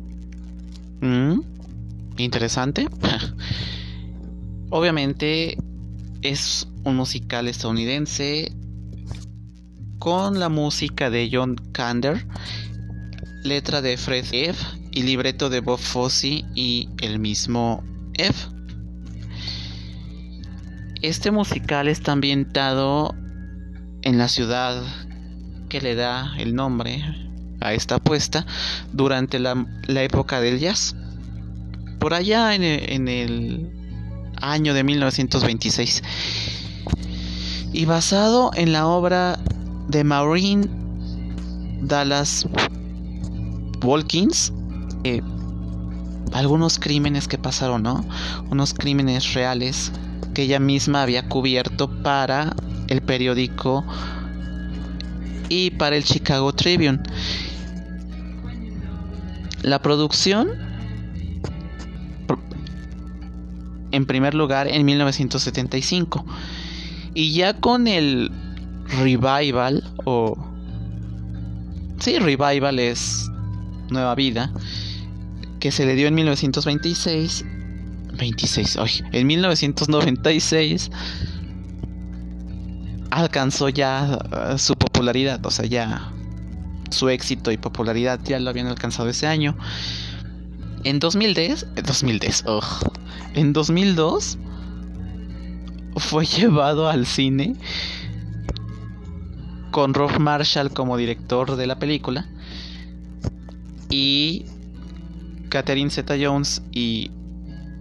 ¿Mm? 1.02 1.40
Interesante. 2.16 2.88
Obviamente 4.70 5.56
es 6.20 6.66
un 6.82 6.96
musical 6.96 7.46
estadounidense 7.46 8.52
con 10.00 10.40
la 10.40 10.48
música 10.48 11.10
de 11.10 11.30
John 11.32 11.54
Kander, 11.70 12.26
letra 13.44 13.80
de 13.82 13.96
Fred 13.96 14.24
F. 14.32 14.66
y 14.90 15.04
libreto 15.04 15.48
de 15.48 15.60
Bob 15.60 15.78
Fosse 15.78 16.44
y 16.56 16.88
el 17.00 17.20
mismo 17.20 17.84
F. 18.14 18.48
Este 21.02 21.30
musical 21.30 21.86
está 21.86 22.10
ambientado 22.10 23.14
en 24.02 24.18
la 24.18 24.26
ciudad 24.26 24.82
que 25.68 25.80
le 25.80 25.94
da 25.94 26.34
el 26.36 26.56
nombre 26.56 27.25
a 27.60 27.72
esta 27.72 27.96
apuesta 27.96 28.46
durante 28.92 29.38
la, 29.38 29.66
época 29.88 30.40
del 30.40 30.58
jazz. 30.58 30.94
Por 31.98 32.14
allá 32.14 32.54
en 32.54 32.62
en 32.62 33.08
el 33.08 33.76
año 34.40 34.74
de 34.74 34.84
1926. 34.84 36.02
Y 37.72 37.84
basado 37.84 38.50
en 38.54 38.72
la 38.72 38.86
obra 38.86 39.38
de 39.88 40.04
Maureen 40.04 40.68
Dallas 41.82 42.46
Walkins, 43.82 44.52
eh, 45.04 45.20
algunos 46.32 46.78
crímenes 46.78 47.28
que 47.28 47.38
pasaron, 47.38 47.82
¿no? 47.82 48.04
Unos 48.50 48.74
crímenes 48.74 49.34
reales 49.34 49.92
que 50.34 50.42
ella 50.42 50.58
misma 50.58 51.02
había 51.02 51.28
cubierto 51.28 51.88
para 52.02 52.54
el 52.88 53.02
periódico 53.02 53.84
y 55.48 55.70
para 55.70 55.96
el 55.96 56.04
Chicago 56.04 56.52
Tribune. 56.52 57.00
La 59.66 59.82
producción, 59.82 60.50
en 63.90 64.06
primer 64.06 64.32
lugar, 64.32 64.68
en 64.68 64.84
1975. 64.84 66.24
Y 67.14 67.32
ya 67.32 67.54
con 67.54 67.88
el 67.88 68.30
revival 68.86 69.82
o... 70.04 70.38
Sí, 71.98 72.16
revival 72.20 72.78
es 72.78 73.28
nueva 73.90 74.14
vida, 74.14 74.52
que 75.58 75.72
se 75.72 75.84
le 75.84 75.96
dio 75.96 76.06
en 76.06 76.14
1926. 76.14 77.44
26, 78.16 78.76
hoy, 78.76 78.90
en 79.10 79.26
1996 79.26 80.92
alcanzó 83.10 83.68
ya 83.68 84.20
uh, 84.52 84.58
su 84.58 84.76
popularidad, 84.76 85.44
o 85.44 85.50
sea, 85.50 85.66
ya 85.66 86.12
su 86.96 87.08
éxito 87.08 87.52
y 87.52 87.56
popularidad 87.56 88.18
ya 88.24 88.40
lo 88.40 88.50
habían 88.50 88.66
alcanzado 88.66 89.08
ese 89.08 89.26
año. 89.26 89.56
En 90.82 90.98
2010, 90.98 91.66
2010, 91.84 92.44
en 93.34 93.52
2002 93.52 94.38
fue 95.96 96.24
llevado 96.38 96.88
al 96.88 97.06
cine 97.06 97.54
con 99.70 99.94
Rob 99.94 100.18
Marshall 100.18 100.72
como 100.72 100.96
director 100.96 101.56
de 101.56 101.66
la 101.66 101.78
película 101.78 102.26
y 103.90 104.46
Catherine 105.50 105.90
Zeta-Jones 105.90 106.62
y 106.72 107.10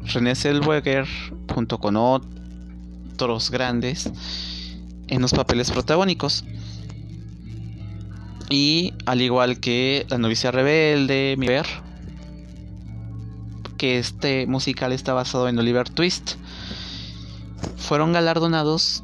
René 0.04 0.36
Zellweger 0.36 1.08
junto 1.54 1.80
con 1.80 1.96
otros 1.96 3.50
grandes 3.50 4.12
en 5.08 5.22
los 5.22 5.34
papeles 5.34 5.72
protagónicos. 5.72 6.44
Y 8.50 8.94
al 9.06 9.22
igual 9.22 9.60
que 9.60 10.06
La 10.10 10.18
novicia 10.18 10.52
rebelde, 10.52 11.36
Mi 11.38 11.48
ver 11.48 11.66
que 13.78 14.00
este 14.00 14.48
musical 14.48 14.92
está 14.94 15.14
basado 15.14 15.48
en 15.48 15.60
Oliver 15.60 15.90
Twist, 15.90 16.36
fueron 17.78 18.14
galardonados 18.14 19.04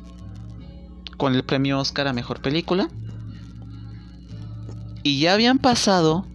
con 1.18 1.36
el 1.36 1.44
premio 1.44 1.80
Oscar 1.80 2.08
a 2.08 2.14
Mejor 2.14 2.42
Película. 2.42 2.90
Y 5.04 5.20
ya 5.20 5.34
habían 5.34 5.58
pasado 5.58 6.26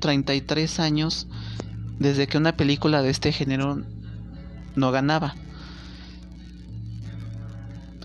33 0.00 0.80
años 0.80 1.26
desde 1.98 2.26
que 2.26 2.38
una 2.38 2.56
película 2.56 3.02
de 3.02 3.10
este 3.10 3.32
género 3.32 3.82
no 4.76 4.90
ganaba. 4.92 5.34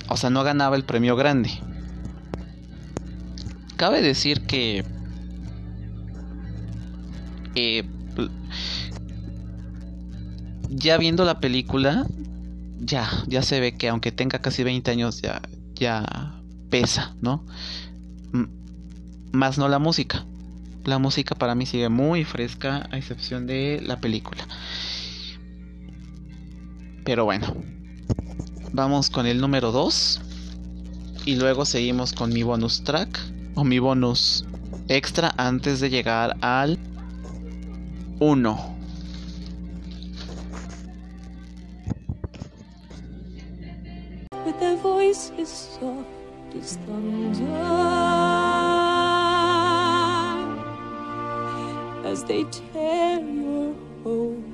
O 0.09 0.17
sea, 0.17 0.29
no 0.29 0.43
ganaba 0.43 0.75
el 0.75 0.83
premio 0.83 1.15
grande. 1.15 1.51
Cabe 3.83 4.01
decir 4.01 4.39
que... 4.43 4.85
Eh, 7.53 7.83
ya 10.69 10.97
viendo 10.97 11.25
la 11.25 11.41
película, 11.41 12.07
ya, 12.79 13.09
ya 13.27 13.41
se 13.41 13.59
ve 13.59 13.75
que 13.75 13.89
aunque 13.89 14.13
tenga 14.13 14.39
casi 14.39 14.63
20 14.63 14.89
años, 14.89 15.21
ya, 15.21 15.41
ya 15.75 16.41
pesa, 16.69 17.17
¿no? 17.19 17.45
más 19.33 19.57
no 19.57 19.67
la 19.67 19.79
música. 19.79 20.25
La 20.85 20.97
música 20.97 21.35
para 21.35 21.53
mí 21.53 21.65
sigue 21.65 21.89
muy 21.89 22.23
fresca, 22.23 22.87
a 22.89 22.97
excepción 22.97 23.47
de 23.47 23.81
la 23.85 23.99
película. 23.99 24.47
Pero 27.03 27.25
bueno, 27.25 27.53
vamos 28.71 29.09
con 29.09 29.27
el 29.27 29.41
número 29.41 29.73
2. 29.73 30.21
Y 31.25 31.35
luego 31.35 31.65
seguimos 31.65 32.13
con 32.13 32.31
mi 32.31 32.43
bonus 32.43 32.85
track 32.85 33.33
o 33.55 33.63
mi 33.63 33.79
bonus 33.79 34.45
extra 34.87 35.33
antes 35.37 35.79
de 35.79 35.89
llegar 35.89 36.35
al 36.41 36.77
1. 38.19 38.57
With 44.45 44.59
their 44.59 44.77
voices 44.77 45.49
soft 45.79 46.23
as 52.05 52.23
they 52.25 52.43
tear 52.45 53.19
your 53.19 53.73
home 54.03 54.53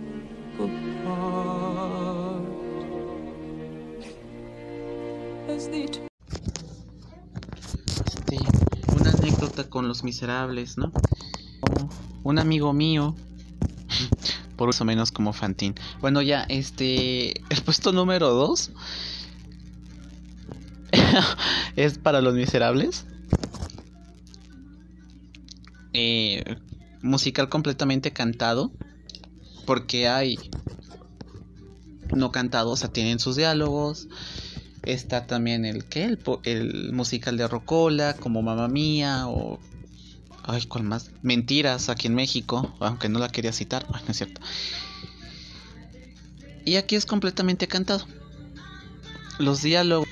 este, 5.50 6.10
con 9.68 9.88
los 9.88 10.04
miserables, 10.04 10.78
¿no? 10.78 10.92
Un 12.24 12.40
amigo 12.40 12.74
mío 12.74 13.16
por 14.56 14.70
eso 14.70 14.86
menos 14.86 15.12
como 15.12 15.34
Fantín. 15.34 15.76
Bueno, 16.02 16.22
ya, 16.22 16.44
este. 16.44 17.40
El 17.50 17.62
puesto 17.64 17.92
número 17.92 18.30
2 18.30 18.72
es 21.76 21.98
para 21.98 22.22
los 22.22 22.34
miserables. 22.34 23.06
Eh, 25.94 26.58
musical 27.02 27.50
completamente 27.50 28.12
cantado. 28.12 28.72
Porque 29.66 30.08
hay 30.08 30.38
no 32.16 32.32
cantado, 32.32 32.72
o 32.72 32.76
sea, 32.76 32.92
tienen 32.92 33.20
sus 33.20 33.36
diálogos. 33.36 34.08
Está 34.84 35.28
también 35.28 35.66
el 35.66 35.86
que 35.86 36.18
el, 36.44 36.94
musical 36.94 37.38
de 37.38 37.48
Rocola, 37.48 38.16
como 38.16 38.42
Mamá 38.42 38.68
Mía, 38.68 39.28
o. 39.28 39.60
Ay, 40.44 40.66
¿cuál 40.66 40.84
más? 40.84 41.12
Mentiras 41.22 41.90
aquí 41.90 42.08
en 42.08 42.16
México, 42.16 42.76
aunque 42.80 43.10
no 43.10 43.20
la 43.20 43.30
quería 43.30 43.52
citar, 43.52 43.86
no 43.90 44.00
es 44.08 44.18
cierto. 44.18 44.42
Y 46.66 46.78
aquí 46.78 46.96
es 46.96 47.06
completamente 47.06 47.68
cantado. 47.68 48.06
Los 49.38 49.62
diálogos 49.62 50.08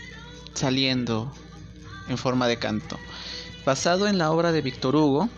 saliendo 0.53 1.31
en 2.07 2.17
forma 2.17 2.47
de 2.47 2.57
canto, 2.57 2.97
basado 3.65 4.07
en 4.07 4.17
la 4.17 4.31
obra 4.31 4.51
de 4.51 4.61
Víctor 4.61 4.95
Hugo, 4.95 5.29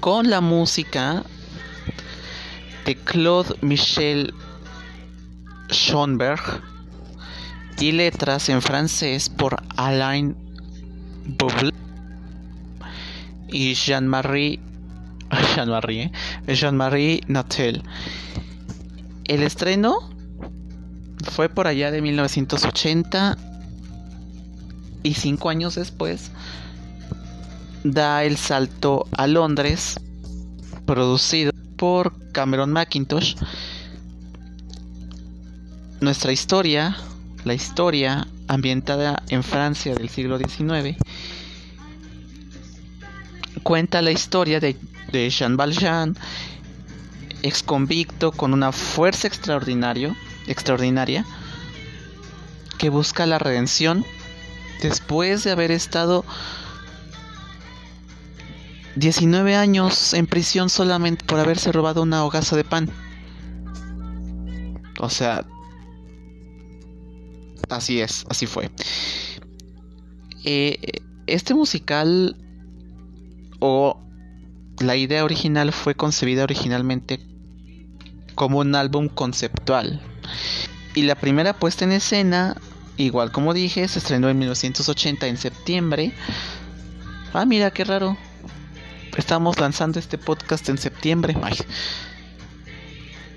con 0.00 0.28
la 0.28 0.40
música 0.40 1.24
de 2.84 2.96
Claude 2.96 3.56
Michel 3.62 4.34
Schoenberg 5.70 6.73
y 7.78 7.92
letras 7.92 8.48
en 8.48 8.62
francés 8.62 9.28
por 9.28 9.62
Alain 9.76 10.36
Bouble 11.26 11.72
y 13.48 13.74
Jean-Marie 13.74 14.60
Jean-Marie 15.56 16.12
¿eh? 16.46 16.54
Jean-Marie 16.54 17.20
Natel. 17.28 17.82
El 19.24 19.42
estreno 19.42 20.10
fue 21.30 21.48
por 21.48 21.66
allá 21.66 21.90
de 21.90 22.02
1980 22.02 23.38
y 25.02 25.14
cinco 25.14 25.50
años 25.50 25.74
después 25.74 26.30
da 27.84 28.24
el 28.24 28.38
salto 28.38 29.06
a 29.12 29.26
Londres, 29.26 30.00
producido 30.86 31.52
por 31.76 32.32
Cameron 32.32 32.72
McIntosh. 32.72 33.36
Nuestra 36.00 36.32
historia, 36.32 36.96
la 37.44 37.54
historia 37.54 38.26
ambientada 38.48 39.22
en 39.28 39.42
Francia 39.42 39.94
del 39.94 40.08
siglo 40.08 40.38
XIX, 40.38 40.96
cuenta 43.62 44.02
la 44.02 44.10
historia 44.10 44.60
de, 44.60 44.76
de 45.12 45.30
Jean 45.30 45.56
Valjean, 45.56 46.16
ex 47.42 47.62
convicto 47.62 48.32
con 48.32 48.52
una 48.52 48.72
fuerza 48.72 49.28
extraordinario, 49.28 50.16
extraordinaria, 50.46 51.24
que 52.78 52.88
busca 52.88 53.26
la 53.26 53.38
redención 53.38 54.04
después 54.82 55.44
de 55.44 55.52
haber 55.52 55.70
estado 55.70 56.24
19 58.96 59.56
años 59.56 60.14
en 60.14 60.26
prisión 60.26 60.70
solamente 60.70 61.24
por 61.24 61.40
haberse 61.40 61.72
robado 61.72 62.02
una 62.02 62.24
hogaza 62.24 62.56
de 62.56 62.64
pan. 62.64 62.90
O 65.00 65.10
sea, 65.10 65.44
así 67.68 68.00
es, 68.00 68.24
así 68.28 68.46
fue. 68.46 68.70
Eh, 70.44 71.00
este 71.26 71.54
musical 71.54 72.36
o 73.60 74.00
la 74.78 74.96
idea 74.96 75.24
original 75.24 75.72
fue 75.72 75.94
concebida 75.94 76.42
originalmente 76.42 77.20
como 78.34 78.58
un 78.58 78.74
álbum 78.74 79.08
conceptual. 79.08 80.00
Y 80.94 81.02
la 81.02 81.14
primera 81.14 81.54
puesta 81.54 81.84
en 81.84 81.92
escena, 81.92 82.56
igual 82.96 83.32
como 83.32 83.54
dije, 83.54 83.86
se 83.88 83.98
estrenó 83.98 84.28
en 84.28 84.38
1980 84.38 85.26
en 85.26 85.36
septiembre. 85.36 86.12
Ah, 87.32 87.44
mira 87.44 87.70
qué 87.70 87.84
raro. 87.84 88.16
Estamos 89.16 89.58
lanzando 89.58 89.98
este 89.98 90.18
podcast 90.18 90.68
en 90.68 90.78
septiembre. 90.78 91.36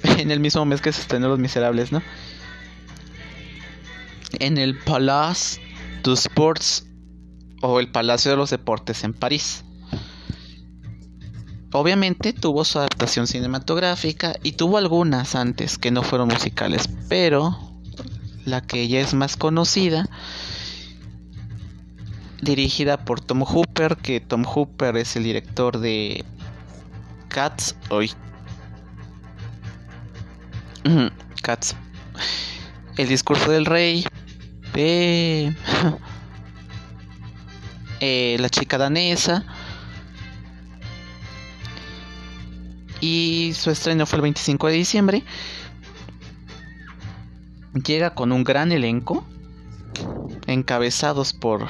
En 0.04 0.32
el 0.32 0.40
mismo 0.40 0.64
mes 0.64 0.80
que 0.80 0.92
se 0.92 1.02
estrenó 1.02 1.28
Los 1.28 1.40
Miserables, 1.40 1.92
¿no? 1.92 2.02
En 4.40 4.58
el 4.58 4.78
Palace 4.78 5.62
du 6.04 6.14
Sports 6.14 6.86
o 7.62 7.80
el 7.80 7.90
Palacio 7.92 8.32
de 8.32 8.38
los 8.38 8.50
Deportes 8.50 9.04
en 9.04 9.14
París. 9.14 9.64
Obviamente 11.72 12.34
tuvo 12.34 12.64
su 12.64 12.80
adaptación 12.80 13.28
cinematográfica 13.28 14.36
y 14.42 14.54
tuvo 14.54 14.78
algunas 14.78 15.36
antes 15.36 15.78
que 15.78 15.92
no 15.92 16.02
fueron 16.02 16.30
musicales, 16.30 16.90
pero 17.10 17.58
la 18.46 18.62
que 18.62 18.88
ya 18.88 19.02
es 19.02 19.14
más 19.14 19.36
conocida, 19.36 20.10
dirigida 22.42 23.04
por 23.04 23.20
Tom 23.20 23.44
Hooper, 23.44 23.98
que 23.98 24.22
Tom 24.22 24.44
Hooper 24.46 24.96
es 24.96 25.18
el 25.18 25.24
director 25.24 25.80
de 25.80 26.24
Cats, 27.28 27.76
hoy 27.90 28.12
Cats, 31.44 31.76
El 32.96 33.10
discurso 33.10 33.52
del 33.52 33.66
rey, 33.66 34.06
eh, 38.00 38.38
La 38.40 38.50
chica 38.50 38.78
danesa, 38.78 39.46
y 43.02 43.54
su 43.56 43.70
estreno 43.70 44.06
fue 44.06 44.18
el 44.18 44.24
25 44.24 44.68
de 44.68 44.74
diciembre. 44.74 45.24
Llega 47.86 48.14
con 48.14 48.32
un 48.32 48.44
gran 48.44 48.72
elenco, 48.72 49.26
encabezados 50.48 51.34
por 51.34 51.68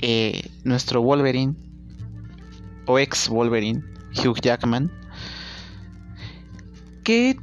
eh, 0.00 0.50
nuestro 0.64 1.02
Wolverine, 1.02 1.54
o 2.86 2.98
ex 2.98 3.28
Wolverine, 3.28 3.82
Hugh 4.16 4.40
Jackman, 4.40 4.90
que 7.04 7.36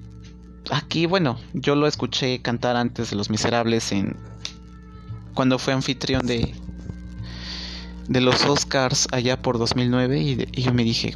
aquí, 0.71 1.05
bueno, 1.05 1.37
yo 1.53 1.75
lo 1.75 1.87
escuché 1.87 2.41
cantar 2.41 2.75
antes 2.75 3.09
de 3.09 3.15
Los 3.15 3.29
Miserables 3.29 3.91
en 3.91 4.15
cuando 5.33 5.59
fue 5.59 5.73
anfitrión 5.73 6.25
de 6.25 6.53
de 8.07 8.21
los 8.21 8.45
Oscars 8.45 9.07
allá 9.11 9.41
por 9.41 9.57
2009 9.57 10.19
y, 10.19 10.61
yo 10.61 10.73
me 10.73 10.83
dije, 10.83 11.15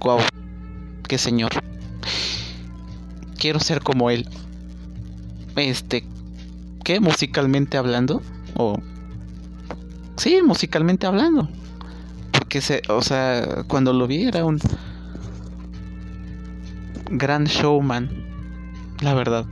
wow, 0.00 0.18
qué 1.08 1.18
señor. 1.18 1.50
Quiero 3.38 3.58
ser 3.58 3.82
como 3.82 4.10
él. 4.10 4.28
Este, 5.56 6.04
¿qué? 6.84 7.00
Musicalmente 7.00 7.78
hablando. 7.78 8.22
O... 8.56 8.78
Sí, 10.16 10.40
musicalmente 10.44 11.06
hablando. 11.06 11.48
Porque, 12.32 12.60
se, 12.60 12.82
o 12.88 13.00
sea, 13.00 13.64
cuando 13.66 13.92
lo 13.92 14.06
vi 14.06 14.24
era 14.24 14.44
un 14.44 14.60
gran 17.10 17.44
showman. 17.44 18.08
La 19.00 19.14
verdad. 19.14 19.46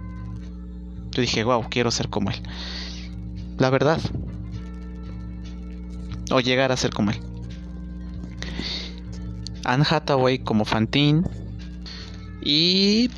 Yo 1.10 1.22
dije, 1.22 1.44
wow, 1.44 1.64
quiero 1.68 1.90
ser 1.90 2.08
como 2.08 2.30
él. 2.30 2.40
La 3.58 3.70
verdad. 3.70 4.00
O 6.30 6.40
llegar 6.40 6.72
a 6.72 6.76
ser 6.76 6.92
como 6.92 7.10
él. 7.10 7.20
Anne 9.64 9.84
Hathaway 9.88 10.38
como 10.38 10.64
Fantine. 10.64 11.22
Y. 12.40 13.10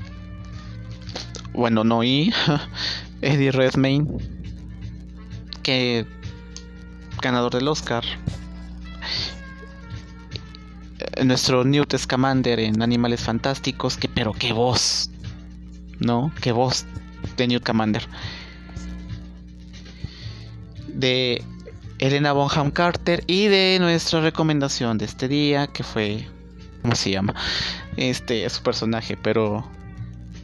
Bueno, 1.53 1.85
no, 1.85 2.03
y. 2.03 2.33
Eddie 3.21 3.53
Redmayne. 3.53 4.07
Que. 5.63 6.07
Ganador 7.21 7.53
del 7.53 7.69
Oscar. 7.69 8.05
Nuestro 11.25 11.65
Newt 11.65 11.97
Scamander 11.97 12.61
en 12.61 12.83
Animales 12.83 13.21
Fantásticos. 13.21 13.97
Que, 13.97 14.09
pero 14.09 14.33
qué 14.33 14.53
voz. 14.53 15.11
¿No? 15.99 16.33
Qué 16.41 16.53
voz 16.53 16.87
de 17.37 17.47
Newt 17.49 17.63
Scamander. 17.63 18.07
De 20.89 21.45
Elena 21.99 22.33
Bonham 22.33 22.71
Carter 22.71 23.25
y 23.27 23.47
de 23.47 23.79
nuestra 23.81 24.21
recomendación 24.21 24.99
de 24.99 25.05
este 25.05 25.29
día 25.29 25.67
que 25.67 25.83
fue 25.83 26.27
¿cómo 26.83 26.95
se 26.95 27.11
llama? 27.11 27.35
Este 27.97 28.45
es 28.45 28.55
su 28.55 28.63
personaje, 28.63 29.17
pero 29.17 29.65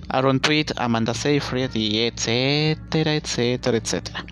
Aaron 0.09 0.41
Tweet, 0.41 0.67
Amanda 0.77 1.15
Seyfried 1.15 1.75
y 1.75 2.01
etcétera, 2.01 3.15
etcétera, 3.15 3.79
etcétera. 3.79 4.25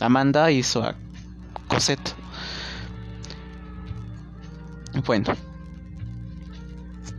Amanda 0.00 0.50
hizo 0.50 0.82
a 0.82 0.94
Cosette. 1.68 2.14
Bueno, 5.06 5.34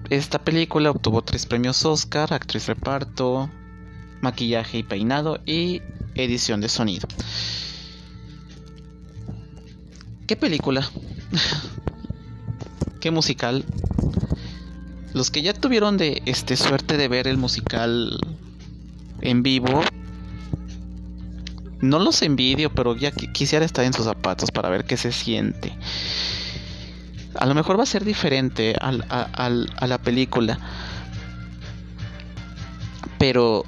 esta 0.10 0.40
película 0.40 0.92
obtuvo 0.92 1.22
tres 1.22 1.46
premios 1.46 1.86
Oscar: 1.86 2.34
actriz 2.34 2.68
reparto, 2.68 3.50
maquillaje 4.22 4.80
y 4.80 4.84
peinado 4.84 5.40
y 5.46 5.82
edición 6.16 6.62
de 6.62 6.70
sonido. 6.70 7.08
¿Qué 10.28 10.36
película? 10.36 10.90
¿Qué 13.00 13.12
musical? 13.12 13.66
Los 15.14 15.32
que 15.32 15.42
ya 15.42 15.54
tuvieron 15.54 15.98
de 15.98 16.22
este 16.26 16.56
suerte 16.56 16.98
de 16.98 17.08
ver 17.08 17.28
el 17.28 17.38
musical 17.38 18.20
en 19.22 19.42
vivo, 19.42 19.82
no 21.82 22.00
los 22.00 22.22
envidio, 22.22 22.72
pero 22.74 22.96
ya 22.96 23.12
quisiera 23.12 23.66
estar 23.66 23.86
en 23.86 23.94
sus 23.94 24.06
zapatos 24.06 24.52
para 24.52 24.70
ver 24.70 24.86
qué 24.86 24.98
se 24.98 25.12
siente. 25.12 25.74
A 27.36 27.46
lo 27.46 27.56
mejor 27.56 27.78
va 27.80 27.84
a 27.84 27.86
ser 27.86 28.04
diferente 28.04 28.76
a 28.80 29.88
la 29.88 29.98
película, 30.00 30.58
pero 33.18 33.64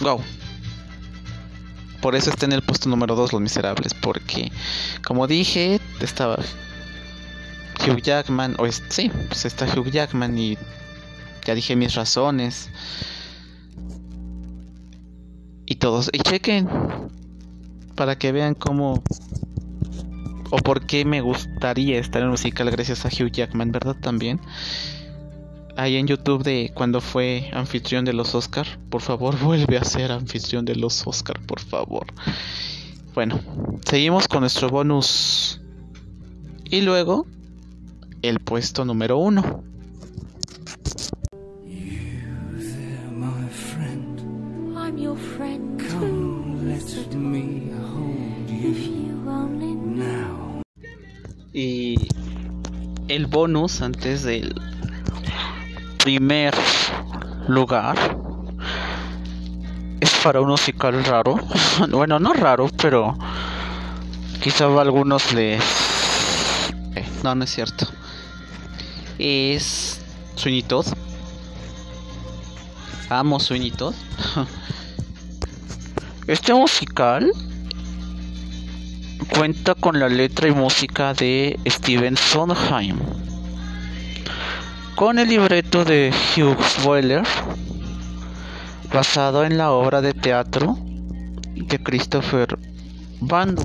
wow, 0.00 0.20
por 2.00 2.16
eso 2.16 2.30
está 2.30 2.46
en 2.46 2.52
el 2.52 2.62
puesto 2.62 2.88
número 2.88 3.14
2 3.14 3.32
Los 3.32 3.42
Miserables, 3.42 3.92
porque 3.94 4.50
como 5.04 5.26
dije, 5.26 5.78
estaba 6.00 6.36
Hugh 7.86 8.00
Jackman, 8.00 8.56
o 8.58 8.66
es, 8.66 8.82
sí, 8.88 9.10
pues 9.28 9.44
está 9.44 9.66
Hugh 9.66 9.90
Jackman 9.90 10.38
y 10.38 10.56
ya 11.44 11.54
dije 11.54 11.76
mis 11.76 11.94
razones. 11.94 12.70
Y 15.66 15.76
todos, 15.76 16.10
y 16.12 16.18
chequen 16.18 16.68
para 17.94 18.16
que 18.16 18.32
vean 18.32 18.54
cómo 18.54 19.02
o 20.50 20.56
por 20.58 20.86
qué 20.86 21.04
me 21.04 21.20
gustaría 21.20 21.98
estar 21.98 22.20
en 22.20 22.26
el 22.26 22.30
musical 22.32 22.70
gracias 22.70 23.06
a 23.06 23.08
Hugh 23.08 23.30
Jackman, 23.30 23.72
¿verdad? 23.72 23.96
También. 24.00 24.40
Ahí 25.76 25.96
en 25.96 26.06
YouTube 26.06 26.42
de 26.42 26.72
cuando 26.74 27.00
fue 27.00 27.48
anfitrión 27.52 28.04
de 28.04 28.12
los 28.12 28.34
Oscar. 28.34 28.66
Por 28.90 29.00
favor, 29.00 29.38
vuelve 29.42 29.78
a 29.78 29.84
ser 29.84 30.12
anfitrión 30.12 30.64
de 30.64 30.76
los 30.76 31.06
Oscar, 31.06 31.40
por 31.46 31.60
favor. 31.60 32.06
Bueno, 33.14 33.40
seguimos 33.84 34.28
con 34.28 34.40
nuestro 34.40 34.68
bonus. 34.68 35.60
Y 36.64 36.82
luego, 36.82 37.26
el 38.22 38.40
puesto 38.40 38.84
número 38.84 39.18
uno. 39.18 39.64
I'm 44.90 44.98
your 44.98 45.16
friend 45.16 45.29
Y 51.60 52.08
el 53.08 53.26
bonus 53.26 53.82
antes 53.82 54.22
del 54.22 54.54
primer 56.02 56.54
lugar 57.48 57.98
es 60.00 60.10
para 60.22 60.40
un 60.40 60.48
musical 60.48 61.04
raro. 61.04 61.38
bueno, 61.90 62.18
no 62.18 62.32
raro, 62.32 62.70
pero 62.80 63.14
quizá 64.42 64.64
a 64.64 64.80
algunos 64.80 65.34
les... 65.34 65.62
eh, 66.96 67.06
no, 67.22 67.34
no 67.34 67.44
es 67.44 67.50
cierto. 67.50 67.86
Es 69.18 70.00
Sweeney. 70.36 70.64
Amo 73.10 73.38
Sweeney. 73.38 73.70
Este 76.26 76.54
musical 76.54 77.30
cuenta 79.28 79.74
con 79.74 79.98
la 80.00 80.08
letra 80.08 80.48
y 80.48 80.52
música 80.52 81.14
de 81.14 81.58
Steven 81.66 82.16
Sondheim, 82.16 82.98
con 84.94 85.18
el 85.18 85.28
libreto 85.28 85.84
de 85.84 86.12
Hugh 86.36 86.84
Boiler, 86.84 87.22
basado 88.92 89.44
en 89.44 89.58
la 89.58 89.72
obra 89.72 90.00
de 90.00 90.14
teatro 90.14 90.78
de 91.54 91.78
Christopher 91.82 92.58
Bandu. 93.20 93.62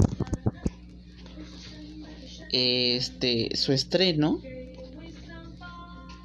Este, 2.51 3.55
su 3.55 3.73
estreno 3.73 4.39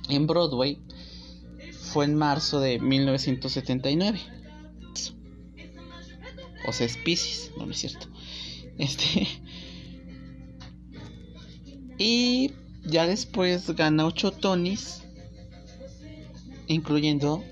en 0.08 0.26
Broadway 0.26 0.78
fue 1.92 2.04
en 2.04 2.14
marzo 2.14 2.60
de 2.60 2.78
1979. 2.78 4.20
O 6.66 6.72
sea, 6.72 6.86
es 6.86 6.96
Pisces, 6.98 7.50
no, 7.56 7.66
no 7.66 7.72
es 7.72 7.78
cierto. 7.78 8.06
Este. 8.80 9.28
Y 11.98 12.52
ya 12.82 13.06
después 13.06 13.68
gana 13.76 14.06
8 14.06 14.32
Tonys, 14.32 15.02
incluyendo 16.66 17.44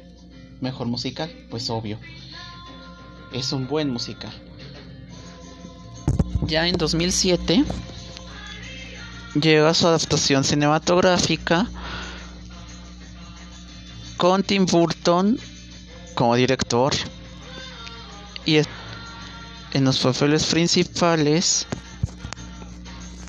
mejor 0.62 0.86
musical, 0.86 1.30
pues 1.50 1.68
obvio. 1.68 1.98
Es 3.30 3.52
un 3.52 3.68
buen 3.68 3.90
musical. 3.90 4.32
Ya 6.46 6.66
en 6.66 6.78
2007 6.78 7.62
llega 9.38 9.74
su 9.74 9.86
adaptación 9.86 10.44
cinematográfica 10.44 11.68
con 14.16 14.42
Tim 14.42 14.64
Burton 14.64 15.38
como 16.14 16.36
director 16.36 16.94
y 18.46 18.62
en 19.78 19.84
los 19.84 20.00
papeles 20.00 20.44
principales 20.46 21.68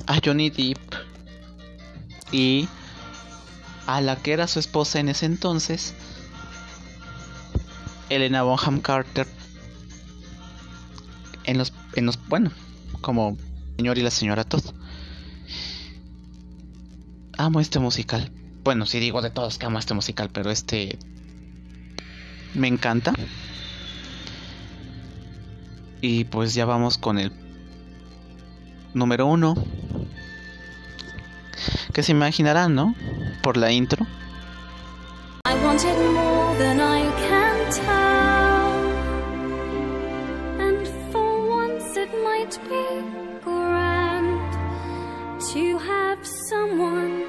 a 0.08 0.20
Johnny 0.24 0.50
Depp 0.50 0.80
y 2.32 2.68
a 3.86 4.02
la 4.02 4.16
que 4.16 4.34
era 4.34 4.48
su 4.48 4.58
esposa 4.58 5.00
en 5.00 5.10
ese 5.10 5.28
entonces, 5.28 5.94
Elena 8.10 8.42
Bonham 8.42 8.82
Carter, 8.82 9.28
en 11.44 11.60
los, 11.60 11.72
en 11.94 12.08
los, 12.08 12.18
bueno, 12.28 12.52
como 13.02 13.38
señor 13.78 14.00
y 14.00 14.02
la 14.02 14.12
señora 14.12 14.44
Todd. 14.44 14.74
Amo 17.38 17.60
este 17.60 17.78
musical. 17.78 18.32
Bueno, 18.64 18.88
si 18.88 19.00
digo 19.00 19.22
de 19.22 19.30
todos 19.30 19.60
que 19.60 19.68
amo 19.68 19.78
este 19.78 19.94
musical, 19.94 20.32
pero 20.34 20.50
este 20.50 20.98
me 22.56 22.68
encanta. 22.68 23.14
Y 26.02 26.24
pues 26.26 26.54
ya 26.54 26.66
vamos 26.66 26.98
con 26.98 27.20
el 27.20 27.32
número 28.94 29.26
uno. 29.28 29.56
Que 31.94 32.04
se 32.04 32.12
imaginarán, 32.14 32.76
¿no? 32.76 32.96
Por 33.42 33.58
la 33.58 33.72
intro. 33.72 34.06
I 35.46 35.56
wanted 35.64 35.96
more 36.14 36.58
than 36.58 36.80
I 36.80 37.04
can 37.28 37.72
tell. 37.72 38.70
And 40.60 40.88
for 41.12 41.50
once 41.50 41.98
it 41.98 42.10
might 42.24 42.58
be 42.70 43.04
grand 43.44 44.40
to 45.52 45.78
have 45.80 46.20
someone 46.24 47.26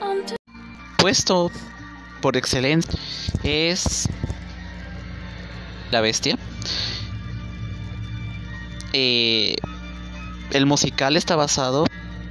on 0.00 0.24
to 0.26 0.36
Puesto 0.98 1.50
por 2.20 2.36
excelencia 2.36 2.98
es 3.42 4.08
La 5.90 6.00
Bestia. 6.00 6.38
Eh, 8.92 9.56
el 10.52 10.66
musical 10.66 11.16
está 11.16 11.36
basado, 11.36 11.86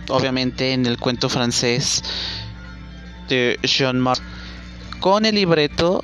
obviamente, 0.09 0.73
en 0.73 0.85
el 0.85 0.97
cuento 0.97 1.29
francés 1.29 2.03
de 3.29 3.59
Jean 3.63 3.99
Marc, 3.99 4.21
con 4.99 5.25
el 5.25 5.35
libreto 5.35 6.01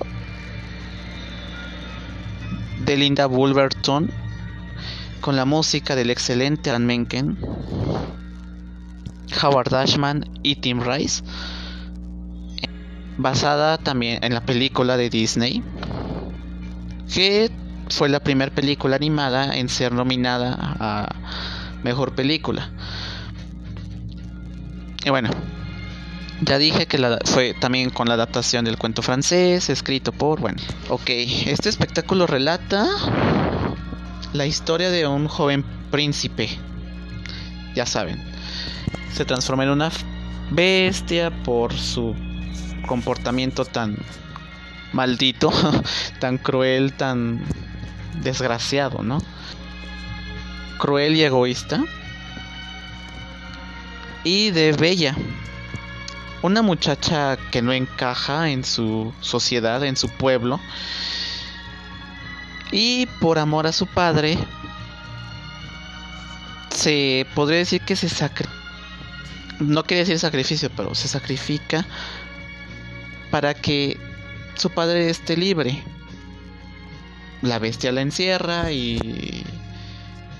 de 2.85 2.97
Linda 2.97 3.25
Wolverton, 3.25 4.09
con 5.19 5.35
la 5.35 5.45
música 5.45 5.95
del 5.95 6.09
excelente 6.09 6.69
Alan 6.69 6.85
Menken, 6.85 7.37
Howard 9.41 9.73
Ashman 9.73 10.29
y 10.43 10.55
Tim 10.55 10.81
Rice, 10.81 11.23
basada 13.17 13.77
también 13.77 14.23
en 14.23 14.33
la 14.33 14.45
película 14.45 14.97
de 14.97 15.09
Disney, 15.09 15.63
que 17.13 17.51
fue 17.89 18.09
la 18.09 18.19
primera 18.19 18.53
película 18.53 18.95
animada 18.95 19.55
en 19.57 19.69
ser 19.69 19.93
nominada 19.93 20.55
a 20.59 21.15
mejor 21.83 22.15
película. 22.15 22.69
Y 25.05 25.09
bueno, 25.09 25.29
ya 26.41 26.57
dije 26.57 26.87
que 26.87 26.97
fue 27.25 27.53
también 27.53 27.89
con 27.91 28.07
la 28.07 28.15
adaptación 28.15 28.65
del 28.65 28.77
cuento 28.77 29.01
francés, 29.01 29.69
escrito 29.69 30.11
por, 30.11 30.39
bueno, 30.39 30.61
ok, 30.89 31.09
este 31.45 31.69
espectáculo 31.69 32.27
relata 32.27 32.87
la 34.33 34.45
historia 34.45 34.89
de 34.89 35.07
un 35.07 35.27
joven 35.27 35.63
príncipe, 35.91 36.49
ya 37.73 37.85
saben, 37.85 38.21
se 39.13 39.25
transforma 39.25 39.63
en 39.63 39.69
una 39.69 39.91
bestia 40.51 41.31
por 41.43 41.73
su 41.73 42.15
comportamiento 42.87 43.63
tan 43.63 43.95
maldito, 44.91 45.51
tan 46.19 46.37
cruel, 46.37 46.93
tan 46.93 47.43
desgraciado, 48.21 49.03
¿no? 49.03 49.21
Cruel 50.77 51.15
y 51.15 51.23
egoísta. 51.23 51.83
Y 54.23 54.51
de 54.51 54.71
Bella, 54.73 55.15
una 56.41 56.61
muchacha 56.61 57.37
que 57.51 57.61
no 57.61 57.73
encaja 57.73 58.49
en 58.49 58.63
su 58.63 59.13
sociedad, 59.21 59.83
en 59.83 59.95
su 59.95 60.09
pueblo. 60.09 60.59
Y 62.71 63.05
por 63.19 63.39
amor 63.39 63.67
a 63.67 63.71
su 63.71 63.85
padre, 63.87 64.37
se 66.71 67.25
podría 67.35 67.59
decir 67.59 67.81
que 67.81 67.95
se 67.95 68.09
sacrifica. 68.09 68.53
No 69.59 69.83
quería 69.83 70.03
decir 70.03 70.19
sacrificio, 70.19 70.69
pero 70.75 70.93
se 70.95 71.07
sacrifica 71.07 71.85
para 73.31 73.53
que 73.53 73.97
su 74.55 74.69
padre 74.69 75.09
esté 75.09 75.37
libre. 75.37 75.83
La 77.45 77.59
bestia 77.59 77.91
la 77.91 78.01
encierra 78.01 78.71
y... 78.71 79.45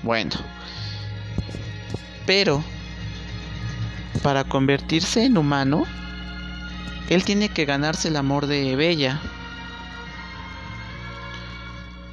Bueno. 0.02 0.32
Pero, 2.26 2.64
para 4.24 4.42
convertirse 4.42 5.24
en 5.24 5.38
humano, 5.38 5.84
él 7.08 7.22
tiene 7.24 7.48
que 7.48 7.64
ganarse 7.64 8.08
el 8.08 8.16
amor 8.16 8.48
de 8.48 8.74
Bella. 8.74 9.20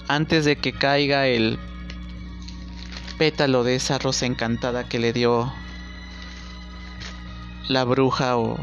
Antes 0.08 0.46
de 0.46 0.58
que 0.58 0.74
caiga 0.74 1.26
el 1.26 1.58
pétalo 3.18 3.64
de 3.64 3.74
esa 3.74 3.98
rosa 3.98 4.28
encantada 4.28 4.88
que 4.88 5.00
le 5.00 5.12
dio 5.12 5.52
la 7.68 7.84
bruja 7.84 8.38
o 8.38 8.60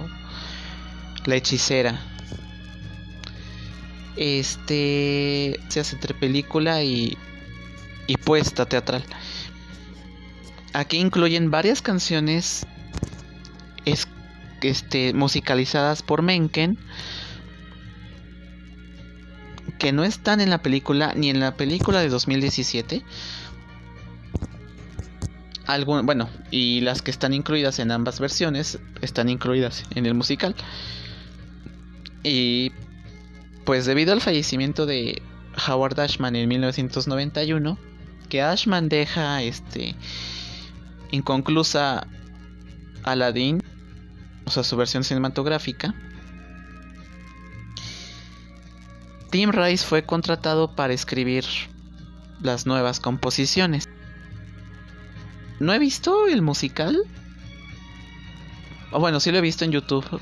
la 1.24 1.34
hechicera. 1.34 2.09
Este 4.20 5.58
se 5.68 5.80
hace 5.80 5.94
entre 5.96 6.12
película 6.12 6.82
y, 6.82 7.16
y 8.06 8.16
puesta 8.18 8.66
teatral. 8.66 9.02
Aquí 10.74 10.98
incluyen 10.98 11.50
varias 11.50 11.80
canciones 11.80 12.66
es, 13.86 14.06
este, 14.60 15.14
musicalizadas 15.14 16.02
por 16.02 16.20
Menken 16.20 16.78
que 19.78 19.92
no 19.92 20.04
están 20.04 20.42
en 20.42 20.50
la 20.50 20.58
película 20.58 21.14
ni 21.16 21.30
en 21.30 21.40
la 21.40 21.56
película 21.56 22.00
de 22.00 22.10
2017. 22.10 23.02
Algún, 25.66 26.04
bueno, 26.04 26.28
y 26.50 26.82
las 26.82 27.00
que 27.00 27.10
están 27.10 27.32
incluidas 27.32 27.78
en 27.78 27.90
ambas 27.90 28.20
versiones 28.20 28.78
están 29.00 29.30
incluidas 29.30 29.84
en 29.94 30.04
el 30.04 30.12
musical. 30.12 30.54
Y 32.22 32.72
pues 33.70 33.86
debido 33.86 34.12
al 34.12 34.20
fallecimiento 34.20 34.84
de 34.84 35.22
Howard 35.68 36.00
Ashman 36.00 36.34
en 36.34 36.48
1991, 36.48 37.78
que 38.28 38.42
Ashman 38.42 38.88
deja 38.88 39.44
este 39.44 39.94
inconclusa 41.12 42.04
Aladdin, 43.04 43.62
o 44.44 44.50
sea, 44.50 44.64
su 44.64 44.76
versión 44.76 45.04
cinematográfica. 45.04 45.94
Tim 49.30 49.52
Rice 49.52 49.86
fue 49.86 50.02
contratado 50.02 50.74
para 50.74 50.92
escribir 50.92 51.44
las 52.42 52.66
nuevas 52.66 52.98
composiciones. 52.98 53.88
no 55.60 55.72
he 55.72 55.78
visto 55.78 56.26
el 56.26 56.42
musical. 56.42 56.98
O 58.90 58.98
bueno, 58.98 59.20
sí 59.20 59.30
lo 59.30 59.38
he 59.38 59.42
visto 59.42 59.64
en 59.64 59.70
YouTube. 59.70 60.20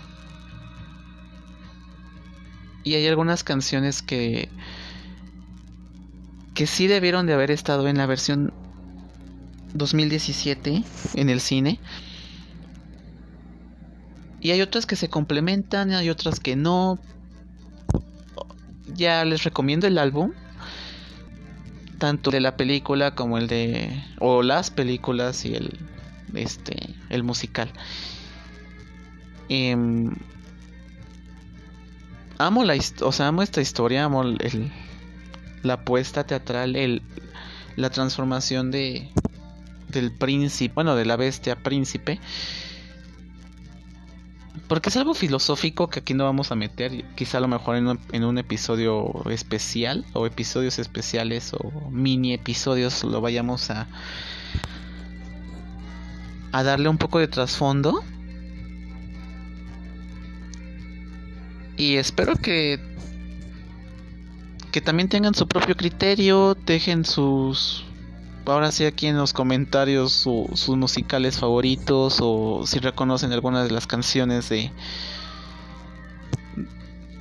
Y 2.88 2.94
hay 2.94 3.06
algunas 3.06 3.44
canciones 3.44 4.00
que 4.00 4.48
que 6.54 6.66
sí 6.66 6.86
debieron 6.86 7.26
de 7.26 7.34
haber 7.34 7.50
estado 7.50 7.86
en 7.86 7.98
la 7.98 8.06
versión 8.06 8.52
2017 9.74 10.82
en 11.14 11.28
el 11.28 11.40
cine. 11.40 11.78
Y 14.40 14.52
hay 14.52 14.62
otras 14.62 14.86
que 14.86 14.96
se 14.96 15.08
complementan, 15.08 15.92
hay 15.92 16.08
otras 16.08 16.40
que 16.40 16.56
no. 16.56 16.98
Ya 18.94 19.22
les 19.26 19.44
recomiendo 19.44 19.86
el 19.86 19.98
álbum. 19.98 20.32
Tanto 21.98 22.30
de 22.30 22.40
la 22.40 22.56
película 22.56 23.14
como 23.14 23.36
el 23.36 23.48
de. 23.48 24.02
o 24.18 24.42
las 24.42 24.70
películas 24.70 25.44
y 25.44 25.54
el. 25.54 25.78
este. 26.34 26.94
el 27.10 27.22
musical. 27.22 27.70
Em, 29.50 30.16
amo 32.38 32.64
la 32.64 32.76
o 33.02 33.12
sea, 33.12 33.28
amo 33.28 33.42
esta 33.42 33.60
historia, 33.60 34.04
amo 34.04 34.22
el, 34.22 34.72
la 35.62 35.74
apuesta 35.74 36.24
teatral, 36.24 36.76
el, 36.76 37.02
la 37.76 37.90
transformación 37.90 38.70
de 38.70 39.10
del 39.88 40.12
príncipe, 40.12 40.74
bueno, 40.74 40.94
de 40.94 41.04
la 41.04 41.16
bestia 41.16 41.56
príncipe. 41.56 42.20
Porque 44.66 44.90
es 44.90 44.96
algo 44.98 45.14
filosófico 45.14 45.88
que 45.88 46.00
aquí 46.00 46.12
no 46.12 46.24
vamos 46.24 46.52
a 46.52 46.54
meter, 46.54 47.04
quizá 47.14 47.38
a 47.38 47.40
lo 47.40 47.48
mejor 47.48 47.76
en 47.76 47.86
un, 47.86 48.00
en 48.12 48.24
un 48.24 48.36
episodio 48.36 49.10
especial 49.30 50.04
o 50.12 50.26
episodios 50.26 50.78
especiales 50.78 51.54
o 51.54 51.90
mini 51.90 52.34
episodios 52.34 53.02
lo 53.02 53.22
vayamos 53.22 53.70
a 53.70 53.86
a 56.52 56.62
darle 56.62 56.88
un 56.88 56.98
poco 56.98 57.18
de 57.18 57.28
trasfondo. 57.28 58.02
Y 61.78 61.96
espero 61.96 62.34
que 62.34 62.80
que 64.72 64.80
también 64.82 65.08
tengan 65.08 65.34
su 65.34 65.48
propio 65.48 65.76
criterio, 65.76 66.54
dejen 66.66 67.04
sus 67.04 67.84
ahora 68.44 68.72
sí 68.72 68.84
aquí 68.84 69.06
en 69.06 69.16
los 69.16 69.32
comentarios 69.32 70.12
sus 70.12 70.68
musicales 70.68 71.38
favoritos 71.38 72.18
o 72.20 72.66
si 72.66 72.78
reconocen 72.78 73.32
algunas 73.32 73.68
de 73.68 73.74
las 73.74 73.86
canciones 73.86 74.48
de 74.48 74.72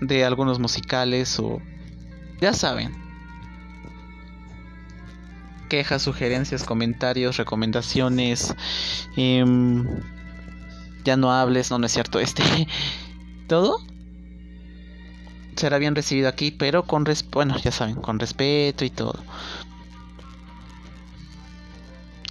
de 0.02 0.26
algunos 0.26 0.60
musicales 0.60 1.40
o 1.40 1.62
ya 2.42 2.54
saben. 2.54 2.96
Quejas 5.70 6.02
sugerencias 6.02 6.64
comentarios 6.64 7.38
recomendaciones 7.38 8.56
em, 9.18 9.86
ya 11.04 11.18
no 11.18 11.32
hables 11.32 11.72
no 11.72 11.80
no 11.80 11.86
es 11.86 11.92
cierto 11.92 12.20
este 12.20 12.44
todo 13.48 13.80
será 15.58 15.78
bien 15.78 15.96
recibido 15.96 16.30
aquí 16.30 16.52
pero 16.52 16.84
con 16.84 17.06
bueno 17.32 17.58
ya 17.58 17.72
saben 17.72 17.96
con 17.96 18.20
respeto 18.20 18.86
y 18.86 18.90
todo 18.90 19.20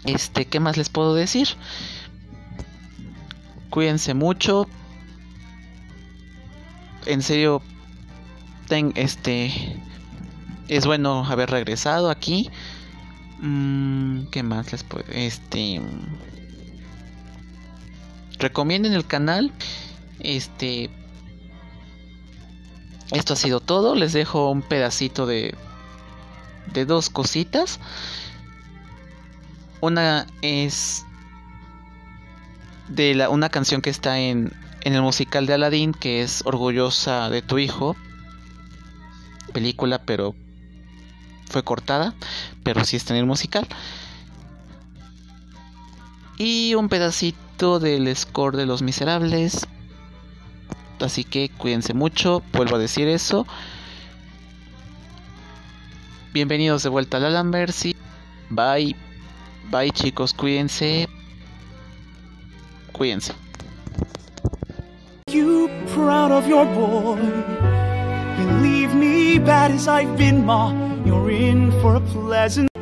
este, 0.06 0.46
¿qué 0.46 0.60
más 0.60 0.76
les 0.76 0.88
puedo 0.88 1.14
decir? 1.14 1.48
Cuídense 3.70 4.14
mucho. 4.14 4.68
En 7.06 7.22
serio, 7.22 7.60
ten, 8.68 8.92
este, 8.94 9.52
es 10.68 10.86
bueno 10.86 11.24
haber 11.24 11.50
regresado 11.50 12.08
aquí. 12.10 12.50
Mm, 13.40 14.26
¿Qué 14.30 14.42
más 14.44 14.70
les 14.70 14.84
puedo? 14.84 15.04
Este, 15.10 15.80
recomienden 18.38 18.92
el 18.92 19.06
canal. 19.06 19.52
Este, 20.20 20.88
esto 23.12 23.34
ha 23.34 23.36
sido 23.36 23.60
todo. 23.60 23.94
Les 23.94 24.12
dejo 24.12 24.50
un 24.50 24.62
pedacito 24.62 25.26
de 25.26 25.54
de 26.72 26.84
dos 26.84 27.10
cositas. 27.10 27.80
Una 29.80 30.26
es 30.42 31.04
de 32.88 33.14
la, 33.14 33.28
una 33.28 33.48
canción 33.48 33.82
que 33.82 33.90
está 33.90 34.18
en, 34.18 34.52
en 34.82 34.94
el 34.94 35.02
musical 35.02 35.46
de 35.46 35.54
Aladdin, 35.54 35.92
que 35.92 36.22
es 36.22 36.42
Orgullosa 36.44 37.30
de 37.30 37.42
tu 37.42 37.58
hijo. 37.58 37.96
Película, 39.52 39.98
pero 40.02 40.34
fue 41.48 41.62
cortada, 41.62 42.14
pero 42.62 42.84
sí 42.84 42.96
está 42.96 43.14
en 43.14 43.20
el 43.20 43.26
musical. 43.26 43.66
Y 46.38 46.74
un 46.74 46.88
pedacito 46.88 47.78
del 47.78 48.14
score 48.14 48.56
de 48.56 48.66
Los 48.66 48.82
Miserables. 48.82 49.66
Así 51.00 51.24
que 51.24 51.50
cuídense 51.50 51.94
mucho, 51.94 52.42
vuelvo 52.52 52.76
a 52.76 52.78
decir 52.78 53.08
eso. 53.08 53.46
Bienvenidos 56.32 56.82
de 56.82 56.88
vuelta 56.88 57.16
a 57.16 57.20
la 57.20 57.30
Lambercy. 57.30 57.96
Bye. 58.50 58.96
Bye 59.70 59.90
chicos, 59.90 60.32
cuídense. 60.32 61.08
Cuídense. 62.92 63.34
You 65.30 65.68
proud 65.94 66.30
of 66.30 66.46
your 66.46 66.66
boy. 66.66 67.20
Believe 68.36 68.94
me, 68.94 69.38
bad 69.38 69.72
as 69.72 69.88
I've 69.88 70.16
been, 70.16 70.44
Ma, 70.44 70.72
you're 71.04 71.30
in 71.30 71.72
for 71.80 71.96
a 71.96 72.00
pleasant. 72.00 72.75